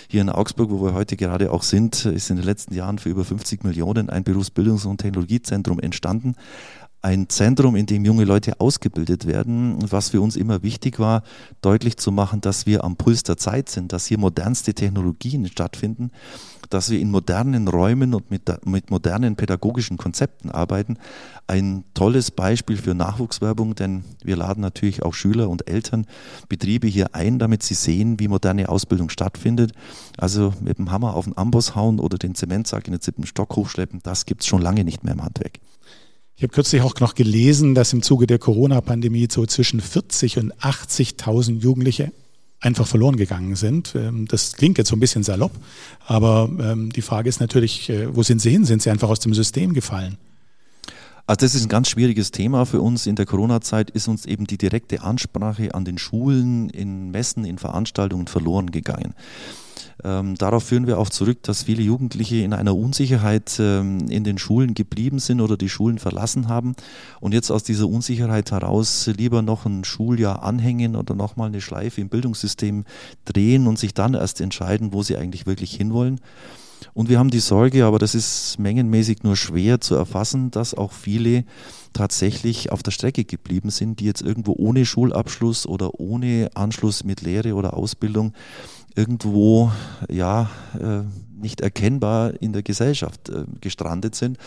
Hier 0.08 0.20
in 0.20 0.28
Augsburg, 0.28 0.70
wo 0.70 0.84
wir 0.84 0.92
heute 0.92 1.16
gerade 1.16 1.50
auch 1.50 1.62
sind, 1.62 2.04
ist 2.04 2.30
in 2.30 2.36
den 2.36 2.44
letzten 2.44 2.74
Jahren 2.74 2.98
für 2.98 3.08
über 3.08 3.24
50 3.24 3.64
Millionen 3.64 4.10
ein 4.10 4.24
Berufsbildungs- 4.24 4.86
und 4.86 4.98
Technologiezentrum 4.98 5.80
entstanden. 5.80 6.34
Ein 7.06 7.28
Zentrum, 7.28 7.76
in 7.76 7.86
dem 7.86 8.04
junge 8.04 8.24
Leute 8.24 8.60
ausgebildet 8.60 9.28
werden. 9.28 9.78
Was 9.92 10.08
für 10.08 10.20
uns 10.20 10.34
immer 10.34 10.64
wichtig 10.64 10.98
war, 10.98 11.22
deutlich 11.60 11.98
zu 11.98 12.10
machen, 12.10 12.40
dass 12.40 12.66
wir 12.66 12.82
am 12.82 12.96
Puls 12.96 13.22
der 13.22 13.36
Zeit 13.36 13.68
sind, 13.68 13.92
dass 13.92 14.06
hier 14.06 14.18
modernste 14.18 14.74
Technologien 14.74 15.46
stattfinden 15.46 16.10
dass 16.68 16.90
wir 16.90 16.98
in 16.98 17.12
modernen 17.12 17.68
Räumen 17.68 18.12
und 18.12 18.32
mit, 18.32 18.42
mit 18.66 18.90
modernen 18.90 19.36
pädagogischen 19.36 19.98
Konzepten 19.98 20.50
arbeiten. 20.50 20.98
Ein 21.46 21.84
tolles 21.94 22.32
Beispiel 22.32 22.76
für 22.76 22.92
Nachwuchswerbung, 22.92 23.76
denn 23.76 24.02
wir 24.24 24.34
laden 24.34 24.62
natürlich 24.62 25.04
auch 25.04 25.14
Schüler 25.14 25.48
und 25.48 25.68
Eltern, 25.68 26.06
Betriebe 26.48 26.88
hier 26.88 27.14
ein, 27.14 27.38
damit 27.38 27.62
sie 27.62 27.74
sehen, 27.74 28.18
wie 28.18 28.26
moderne 28.26 28.68
Ausbildung 28.68 29.10
stattfindet. 29.10 29.74
Also 30.18 30.54
mit 30.60 30.78
dem 30.78 30.90
Hammer 30.90 31.14
auf 31.14 31.26
den 31.26 31.36
Amboss 31.36 31.76
hauen 31.76 32.00
oder 32.00 32.18
den 32.18 32.34
Zementsack 32.34 32.88
in 32.88 32.94
den 32.94 33.00
siebten 33.00 33.26
Stock 33.26 33.54
hochschleppen, 33.54 34.00
das 34.02 34.26
gibt 34.26 34.40
es 34.40 34.48
schon 34.48 34.60
lange 34.60 34.82
nicht 34.82 35.04
mehr 35.04 35.12
im 35.12 35.22
Handwerk. 35.22 35.60
Ich 36.36 36.42
habe 36.42 36.52
kürzlich 36.52 36.82
auch 36.82 36.94
noch 37.00 37.14
gelesen, 37.14 37.74
dass 37.74 37.94
im 37.94 38.02
Zuge 38.02 38.26
der 38.26 38.38
Corona-Pandemie 38.38 39.26
so 39.30 39.46
zwischen 39.46 39.80
40 39.80 40.36
und 40.36 40.54
80.000 40.56 41.60
Jugendliche 41.60 42.12
einfach 42.60 42.86
verloren 42.86 43.16
gegangen 43.16 43.56
sind. 43.56 43.94
Ähm, 43.94 44.28
das 44.28 44.52
klingt 44.52 44.76
jetzt 44.76 44.88
so 44.88 44.96
ein 44.96 45.00
bisschen 45.00 45.22
salopp, 45.22 45.52
aber 46.04 46.50
ähm, 46.60 46.92
die 46.92 47.00
Frage 47.00 47.30
ist 47.30 47.40
natürlich, 47.40 47.88
äh, 47.88 48.14
wo 48.14 48.22
sind 48.22 48.42
sie 48.42 48.50
hin? 48.50 48.66
Sind 48.66 48.82
sie 48.82 48.90
einfach 48.90 49.08
aus 49.08 49.20
dem 49.20 49.32
System 49.32 49.72
gefallen? 49.72 50.18
Also 51.26 51.38
das 51.40 51.56
ist 51.56 51.64
ein 51.64 51.68
ganz 51.68 51.88
schwieriges 51.88 52.30
Thema 52.30 52.66
für 52.66 52.80
uns. 52.80 53.06
In 53.06 53.16
der 53.16 53.26
Corona-Zeit 53.26 53.90
ist 53.90 54.06
uns 54.06 54.26
eben 54.26 54.46
die 54.46 54.58
direkte 54.58 55.02
Ansprache 55.02 55.74
an 55.74 55.84
den 55.84 55.98
Schulen, 55.98 56.70
in 56.70 57.10
Messen, 57.10 57.44
in 57.44 57.58
Veranstaltungen 57.58 58.28
verloren 58.28 58.70
gegangen. 58.70 59.14
Ähm, 60.04 60.36
darauf 60.36 60.64
führen 60.64 60.86
wir 60.86 60.98
auch 60.98 61.08
zurück, 61.08 61.42
dass 61.42 61.64
viele 61.64 61.82
Jugendliche 61.82 62.36
in 62.36 62.52
einer 62.52 62.76
Unsicherheit 62.76 63.56
ähm, 63.58 64.08
in 64.08 64.22
den 64.22 64.38
Schulen 64.38 64.74
geblieben 64.74 65.18
sind 65.18 65.40
oder 65.40 65.56
die 65.56 65.68
Schulen 65.68 65.98
verlassen 65.98 66.48
haben 66.48 66.76
und 67.20 67.32
jetzt 67.32 67.50
aus 67.50 67.64
dieser 67.64 67.88
Unsicherheit 67.88 68.52
heraus 68.52 69.06
lieber 69.06 69.42
noch 69.42 69.66
ein 69.66 69.84
Schuljahr 69.84 70.42
anhängen 70.42 70.96
oder 70.96 71.14
nochmal 71.14 71.48
eine 71.48 71.60
Schleife 71.60 72.00
im 72.00 72.08
Bildungssystem 72.08 72.84
drehen 73.24 73.66
und 73.66 73.78
sich 73.78 73.94
dann 73.94 74.14
erst 74.14 74.40
entscheiden, 74.40 74.92
wo 74.92 75.02
sie 75.02 75.16
eigentlich 75.16 75.46
wirklich 75.46 75.74
hinwollen. 75.74 76.20
Und 76.94 77.08
wir 77.08 77.18
haben 77.18 77.30
die 77.30 77.40
Sorge, 77.40 77.84
aber 77.84 77.98
das 77.98 78.14
ist 78.14 78.58
mengenmäßig 78.58 79.22
nur 79.22 79.36
schwer 79.36 79.80
zu 79.80 79.94
erfassen, 79.94 80.50
dass 80.50 80.74
auch 80.74 80.92
viele 80.92 81.44
tatsächlich 81.92 82.72
auf 82.72 82.82
der 82.82 82.90
Strecke 82.90 83.24
geblieben 83.24 83.70
sind, 83.70 84.00
die 84.00 84.04
jetzt 84.04 84.22
irgendwo 84.22 84.54
ohne 84.56 84.84
Schulabschluss 84.84 85.66
oder 85.66 85.98
ohne 85.98 86.50
Anschluss 86.54 87.04
mit 87.04 87.22
Lehre 87.22 87.54
oder 87.54 87.74
Ausbildung 87.74 88.32
irgendwo 88.94 89.70
ja 90.10 90.50
äh, 90.78 91.02
nicht 91.36 91.60
erkennbar 91.60 92.32
in 92.40 92.52
der 92.52 92.62
Gesellschaft 92.62 93.28
äh, 93.28 93.44
gestrandet 93.60 94.14
sind. 94.14 94.38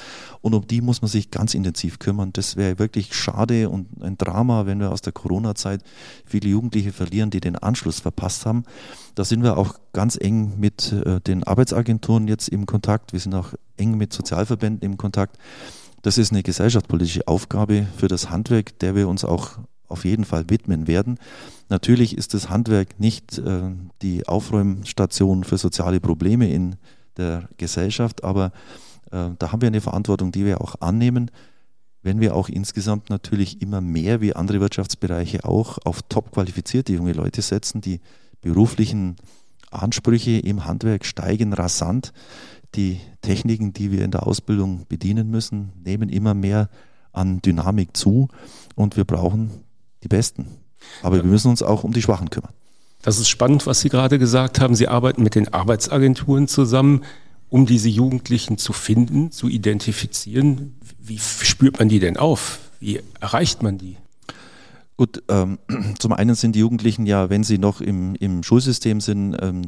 Und 0.41 0.53
um 0.53 0.67
die 0.67 0.81
muss 0.81 1.01
man 1.01 1.09
sich 1.09 1.31
ganz 1.31 1.53
intensiv 1.53 1.99
kümmern. 1.99 2.31
Das 2.33 2.55
wäre 2.55 2.79
wirklich 2.79 3.15
schade 3.15 3.69
und 3.69 3.87
ein 4.01 4.17
Drama, 4.17 4.65
wenn 4.65 4.79
wir 4.79 4.91
aus 4.91 5.01
der 5.01 5.13
Corona-Zeit 5.13 5.83
viele 6.25 6.49
Jugendliche 6.49 6.91
verlieren, 6.91 7.29
die 7.29 7.39
den 7.39 7.55
Anschluss 7.55 7.99
verpasst 7.99 8.45
haben. 8.45 8.63
Da 9.15 9.23
sind 9.23 9.43
wir 9.43 9.57
auch 9.57 9.75
ganz 9.93 10.17
eng 10.19 10.59
mit 10.59 10.91
äh, 10.91 11.19
den 11.21 11.43
Arbeitsagenturen 11.43 12.27
jetzt 12.27 12.49
im 12.49 12.65
Kontakt. 12.65 13.13
Wir 13.13 13.19
sind 13.19 13.35
auch 13.35 13.53
eng 13.77 13.97
mit 13.97 14.13
Sozialverbänden 14.13 14.81
im 14.81 14.97
Kontakt. 14.97 15.37
Das 16.01 16.17
ist 16.17 16.31
eine 16.31 16.43
gesellschaftspolitische 16.43 17.27
Aufgabe 17.27 17.85
für 17.97 18.07
das 18.07 18.29
Handwerk, 18.29 18.79
der 18.79 18.95
wir 18.95 19.09
uns 19.09 19.25
auch 19.25 19.57
auf 19.89 20.05
jeden 20.05 20.25
Fall 20.25 20.49
widmen 20.49 20.87
werden. 20.87 21.19
Natürlich 21.69 22.17
ist 22.17 22.33
das 22.33 22.49
Handwerk 22.49 22.99
nicht 22.99 23.37
äh, 23.37 23.71
die 24.01 24.27
Aufräumstation 24.27 25.43
für 25.43 25.57
soziale 25.57 25.99
Probleme 25.99 26.49
in 26.49 26.75
der 27.17 27.49
Gesellschaft, 27.57 28.23
aber 28.23 28.51
äh, 29.11 29.29
da 29.37 29.51
haben 29.51 29.61
wir 29.61 29.67
eine 29.67 29.81
Verantwortung, 29.81 30.31
die 30.31 30.45
wir 30.45 30.61
auch 30.61 30.75
annehmen, 30.79 31.31
wenn 32.01 32.21
wir 32.21 32.35
auch 32.35 32.49
insgesamt 32.49 33.09
natürlich 33.09 33.61
immer 33.61 33.81
mehr 33.81 34.21
wie 34.21 34.35
andere 34.35 34.61
Wirtschaftsbereiche 34.61 35.43
auch 35.43 35.77
auf 35.83 36.01
top 36.07 36.31
qualifizierte 36.31 36.93
junge 36.93 37.13
Leute 37.13 37.41
setzen. 37.41 37.81
Die 37.81 37.99
beruflichen 38.41 39.17
Ansprüche 39.69 40.39
im 40.39 40.65
Handwerk 40.65 41.05
steigen 41.05 41.53
rasant. 41.53 42.13
Die 42.75 42.99
Techniken, 43.21 43.73
die 43.73 43.91
wir 43.91 44.05
in 44.05 44.11
der 44.11 44.25
Ausbildung 44.25 44.85
bedienen 44.87 45.29
müssen, 45.29 45.73
nehmen 45.83 46.09
immer 46.09 46.33
mehr 46.33 46.69
an 47.11 47.41
Dynamik 47.41 47.97
zu 47.97 48.27
und 48.75 48.95
wir 48.95 49.03
brauchen 49.03 49.51
die 50.03 50.07
Besten. 50.07 50.47
Aber 51.03 51.17
ja. 51.17 51.23
wir 51.23 51.29
müssen 51.29 51.49
uns 51.49 51.61
auch 51.61 51.83
um 51.83 51.93
die 51.93 52.01
Schwachen 52.01 52.29
kümmern. 52.29 52.53
Das 53.01 53.19
ist 53.19 53.29
spannend, 53.29 53.65
was 53.65 53.81
Sie 53.81 53.89
gerade 53.89 54.19
gesagt 54.19 54.59
haben. 54.59 54.75
Sie 54.75 54.87
arbeiten 54.87 55.23
mit 55.23 55.35
den 55.35 55.53
Arbeitsagenturen 55.53 56.47
zusammen, 56.47 57.03
um 57.49 57.65
diese 57.65 57.89
Jugendlichen 57.89 58.57
zu 58.57 58.73
finden, 58.73 59.31
zu 59.31 59.47
identifizieren. 59.47 60.77
Wie 60.99 61.19
spürt 61.19 61.79
man 61.79 61.89
die 61.89 61.99
denn 61.99 62.17
auf? 62.17 62.59
Wie 62.79 63.01
erreicht 63.19 63.63
man 63.63 63.77
die? 63.77 63.97
Gut, 64.99 65.23
ähm, 65.29 65.59
zum 65.99 66.11
einen 66.11 66.35
sind 66.35 66.57
die 66.57 66.59
Jugendlichen 66.59 67.05
ja, 67.05 67.29
wenn 67.29 67.45
sie 67.45 67.57
noch 67.57 67.79
im, 67.79 68.15
im 68.15 68.43
Schulsystem 68.43 68.99
sind, 68.99 69.33
ähm, 69.41 69.61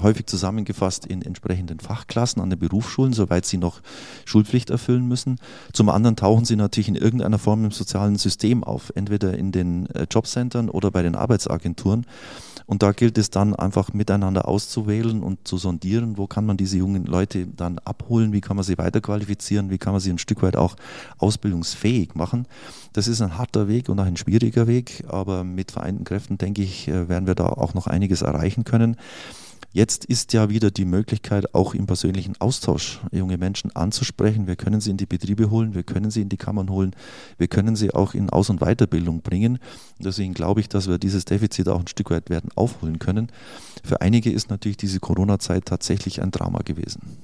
häufig 0.00 0.24
zusammengefasst 0.24 1.04
in 1.04 1.20
entsprechenden 1.20 1.78
Fachklassen 1.78 2.40
an 2.40 2.48
den 2.48 2.58
Berufsschulen, 2.58 3.12
soweit 3.12 3.44
sie 3.44 3.58
noch 3.58 3.82
Schulpflicht 4.24 4.70
erfüllen 4.70 5.06
müssen. 5.06 5.36
Zum 5.74 5.90
anderen 5.90 6.16
tauchen 6.16 6.46
sie 6.46 6.56
natürlich 6.56 6.88
in 6.88 6.94
irgendeiner 6.94 7.38
Form 7.38 7.66
im 7.66 7.70
sozialen 7.70 8.16
System 8.16 8.64
auf, 8.64 8.90
entweder 8.94 9.36
in 9.36 9.52
den 9.52 9.90
äh, 9.90 10.06
Jobcentern 10.10 10.70
oder 10.70 10.90
bei 10.90 11.02
den 11.02 11.16
Arbeitsagenturen. 11.16 12.06
Und 12.66 12.82
da 12.82 12.92
gilt 12.92 13.16
es 13.16 13.30
dann 13.30 13.54
einfach 13.54 13.92
miteinander 13.92 14.48
auszuwählen 14.48 15.22
und 15.22 15.46
zu 15.46 15.56
sondieren, 15.56 16.18
wo 16.18 16.26
kann 16.26 16.44
man 16.44 16.56
diese 16.56 16.78
jungen 16.78 17.04
Leute 17.04 17.46
dann 17.46 17.78
abholen, 17.78 18.32
wie 18.32 18.40
kann 18.40 18.56
man 18.56 18.64
sie 18.64 18.76
weiterqualifizieren, 18.76 19.70
wie 19.70 19.78
kann 19.78 19.92
man 19.92 20.00
sie 20.00 20.10
ein 20.10 20.18
Stück 20.18 20.42
weit 20.42 20.56
auch 20.56 20.76
ausbildungsfähig 21.18 22.14
machen. 22.16 22.46
Das 22.92 23.06
ist 23.06 23.22
ein 23.22 23.38
harter 23.38 23.68
Weg 23.68 23.88
und 23.88 24.00
auch 24.00 24.04
ein 24.04 24.16
schwieriger 24.16 24.66
Weg, 24.66 25.04
aber 25.06 25.44
mit 25.44 25.70
vereinten 25.70 26.04
Kräften, 26.04 26.38
denke 26.38 26.62
ich, 26.62 26.88
äh, 26.88 27.08
werden 27.08 27.26
wir 27.26 27.36
da 27.36 27.46
auch 27.46 27.74
noch 27.74 27.86
einiges 27.86 28.22
erreichen 28.22 28.64
können. 28.64 28.96
Jetzt 29.76 30.06
ist 30.06 30.32
ja 30.32 30.48
wieder 30.48 30.70
die 30.70 30.86
Möglichkeit, 30.86 31.54
auch 31.54 31.74
im 31.74 31.84
persönlichen 31.84 32.34
Austausch 32.40 32.98
junge 33.12 33.36
Menschen 33.36 33.76
anzusprechen. 33.76 34.46
Wir 34.46 34.56
können 34.56 34.80
sie 34.80 34.90
in 34.90 34.96
die 34.96 35.04
Betriebe 35.04 35.50
holen, 35.50 35.74
wir 35.74 35.82
können 35.82 36.10
sie 36.10 36.22
in 36.22 36.30
die 36.30 36.38
Kammern 36.38 36.70
holen, 36.70 36.96
wir 37.36 37.46
können 37.46 37.76
sie 37.76 37.92
auch 37.92 38.14
in 38.14 38.30
Aus- 38.30 38.48
und 38.48 38.60
Weiterbildung 38.60 39.20
bringen. 39.20 39.58
Deswegen 39.98 40.32
glaube 40.32 40.60
ich, 40.60 40.70
dass 40.70 40.88
wir 40.88 40.96
dieses 40.96 41.26
Defizit 41.26 41.68
auch 41.68 41.78
ein 41.78 41.88
Stück 41.88 42.10
weit 42.10 42.30
werden 42.30 42.48
aufholen 42.54 42.98
können. 42.98 43.28
Für 43.84 44.00
einige 44.00 44.32
ist 44.32 44.48
natürlich 44.48 44.78
diese 44.78 44.98
Corona-Zeit 44.98 45.66
tatsächlich 45.66 46.22
ein 46.22 46.30
Drama 46.30 46.60
gewesen. 46.60 47.18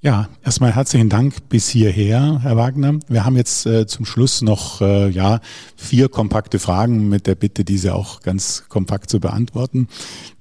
Ja, 0.00 0.28
erstmal 0.44 0.74
herzlichen 0.74 1.08
Dank 1.08 1.48
bis 1.48 1.68
hierher, 1.68 2.40
Herr 2.42 2.56
Wagner. 2.56 2.98
Wir 3.06 3.24
haben 3.24 3.36
jetzt 3.36 3.66
äh, 3.66 3.86
zum 3.86 4.04
Schluss 4.04 4.42
noch 4.42 4.80
äh, 4.80 5.08
ja 5.08 5.38
vier 5.76 6.08
kompakte 6.08 6.58
Fragen 6.58 7.08
mit 7.08 7.28
der 7.28 7.36
Bitte, 7.36 7.64
diese 7.64 7.94
auch 7.94 8.22
ganz 8.22 8.64
kompakt 8.68 9.08
zu 9.08 9.20
beantworten. 9.20 9.86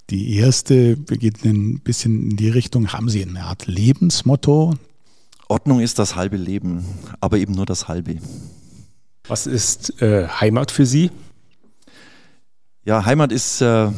Die 0.10 0.36
erste 0.36 0.98
geht 0.98 1.46
ein 1.46 1.80
bisschen 1.80 2.32
in 2.32 2.38
die 2.38 2.50
Richtung, 2.50 2.92
haben 2.92 3.10
Sie 3.10 3.26
eine 3.26 3.44
Art 3.44 3.68
Lebensmotto? 3.68 4.76
Ordnung 5.48 5.80
ist 5.80 6.00
das 6.00 6.16
halbe 6.16 6.38
Leben, 6.38 6.86
aber 7.20 7.38
eben 7.38 7.54
nur 7.54 7.66
das 7.66 7.88
halbe. 7.88 8.18
Was 9.28 9.48
ist 9.48 10.02
äh, 10.02 10.28
Heimat 10.28 10.72
für 10.72 10.86
Sie? 10.86 11.12
Ja, 12.84 13.06
Heimat 13.06 13.32
ist, 13.32 13.62
äh, 13.62 13.92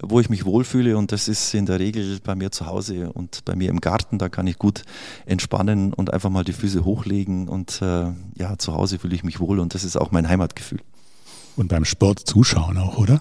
wo 0.00 0.20
ich 0.20 0.30
mich 0.30 0.44
wohlfühle 0.44 0.96
und 0.96 1.10
das 1.10 1.26
ist 1.26 1.52
in 1.52 1.66
der 1.66 1.80
Regel 1.80 2.20
bei 2.22 2.34
mir 2.34 2.52
zu 2.52 2.66
Hause 2.66 3.12
und 3.12 3.44
bei 3.44 3.56
mir 3.56 3.70
im 3.70 3.80
Garten. 3.80 4.18
Da 4.18 4.28
kann 4.28 4.46
ich 4.46 4.58
gut 4.58 4.84
entspannen 5.26 5.92
und 5.92 6.12
einfach 6.12 6.30
mal 6.30 6.44
die 6.44 6.52
Füße 6.52 6.84
hochlegen 6.84 7.48
und 7.48 7.82
äh, 7.82 8.12
ja, 8.38 8.56
zu 8.58 8.74
Hause 8.74 8.98
fühle 8.98 9.14
ich 9.14 9.24
mich 9.24 9.40
wohl 9.40 9.58
und 9.58 9.74
das 9.74 9.84
ist 9.84 9.96
auch 9.96 10.12
mein 10.12 10.28
Heimatgefühl. 10.28 10.80
Und 11.56 11.68
beim 11.68 11.84
Sport 11.84 12.20
zuschauen 12.20 12.78
auch, 12.78 12.98
oder? 12.98 13.20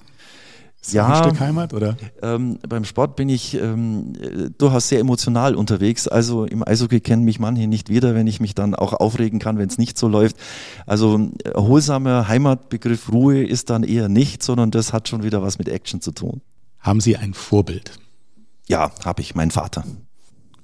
Ist 0.82 0.94
ja, 0.94 1.08
ein 1.08 1.24
Stück 1.24 1.40
Heimat, 1.42 1.74
oder? 1.74 1.98
Ähm, 2.22 2.58
beim 2.68 2.86
Sport 2.86 3.18
bin 3.18 3.28
ich 3.28 3.54
ähm, 3.54 4.14
durchaus 4.58 4.88
sehr 4.88 5.00
emotional 5.00 5.56
unterwegs. 5.56 6.08
Also 6.08 6.46
im 6.46 6.66
Eishockey 6.66 7.02
kennen 7.02 7.26
mich 7.26 7.38
manche 7.38 7.68
nicht 7.68 7.90
wieder, 7.90 8.16
wenn 8.16 8.28
ich 8.28 8.40
mich 8.40 8.56
dann 8.56 8.76
auch 8.76 8.94
aufregen 8.94 9.40
kann, 9.40 9.58
wenn 9.58 9.68
es 9.68 9.78
nicht 9.78 9.98
so 9.98 10.08
läuft. 10.08 10.38
Also 10.86 11.32
erholsamer 11.44 12.30
Heimatbegriff 12.30 13.12
Ruhe 13.12 13.44
ist 13.44 13.70
dann 13.70 13.84
eher 13.84 14.08
nicht, 14.08 14.42
sondern 14.42 14.72
das 14.72 14.94
hat 14.94 15.10
schon 15.10 15.22
wieder 15.22 15.42
was 15.42 15.60
mit 15.60 15.68
Action 15.68 16.00
zu 16.00 16.12
tun. 16.12 16.42
Haben 16.80 17.02
Sie 17.02 17.18
ein 17.18 17.34
Vorbild? 17.34 18.00
Ja, 18.68 18.92
habe 19.04 19.22
ich, 19.22 19.36
mein 19.36 19.52
Vater. 19.52 19.84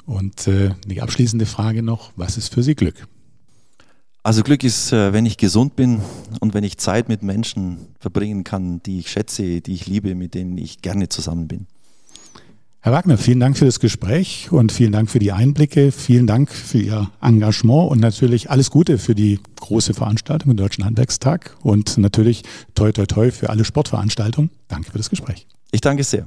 Und 0.05 0.47
äh, 0.47 0.69
die 0.85 1.01
abschließende 1.01 1.45
Frage 1.45 1.83
noch, 1.83 2.13
was 2.15 2.37
ist 2.37 2.53
für 2.53 2.63
Sie 2.63 2.75
Glück? 2.75 3.07
Also 4.25 4.41
Glück 4.41 4.63
ist, 4.63 4.91
äh, 4.91 5.13
wenn 5.13 5.27
ich 5.27 5.37
gesund 5.37 5.75
bin 5.75 6.01
und 6.39 6.55
wenn 6.55 6.63
ich 6.63 6.79
Zeit 6.79 7.09
mit 7.09 7.21
Menschen 7.21 7.89
verbringen 7.99 8.43
kann, 8.43 8.81
die 8.81 8.97
ich 8.97 9.11
schätze, 9.11 9.61
die 9.61 9.73
ich 9.75 9.85
liebe, 9.85 10.15
mit 10.15 10.33
denen 10.33 10.57
ich 10.57 10.81
gerne 10.81 11.09
zusammen 11.09 11.47
bin. 11.47 11.67
Herr 12.79 12.91
Wagner, 12.91 13.19
vielen 13.19 13.39
Dank 13.39 13.55
für 13.55 13.65
das 13.65 13.79
Gespräch 13.79 14.51
und 14.51 14.71
vielen 14.71 14.93
Dank 14.93 15.11
für 15.11 15.19
die 15.19 15.31
Einblicke. 15.31 15.91
Vielen 15.91 16.25
Dank 16.25 16.49
für 16.49 16.79
Ihr 16.79 17.11
Engagement 17.21 17.91
und 17.91 17.99
natürlich 17.99 18.49
alles 18.49 18.71
Gute 18.71 18.97
für 18.97 19.13
die 19.13 19.39
große 19.59 19.93
Veranstaltung 19.93 20.49
im 20.49 20.57
Deutschen 20.57 20.85
Handwerkstag 20.85 21.55
und 21.61 21.99
natürlich 21.99 22.41
toi 22.73 22.91
toi 22.91 23.05
toi 23.05 23.29
für 23.29 23.51
alle 23.51 23.63
Sportveranstaltungen. 23.63 24.49
Danke 24.69 24.89
für 24.89 24.97
das 24.97 25.11
Gespräch. 25.11 25.45
Ich 25.69 25.81
danke 25.81 26.03
sehr. 26.03 26.25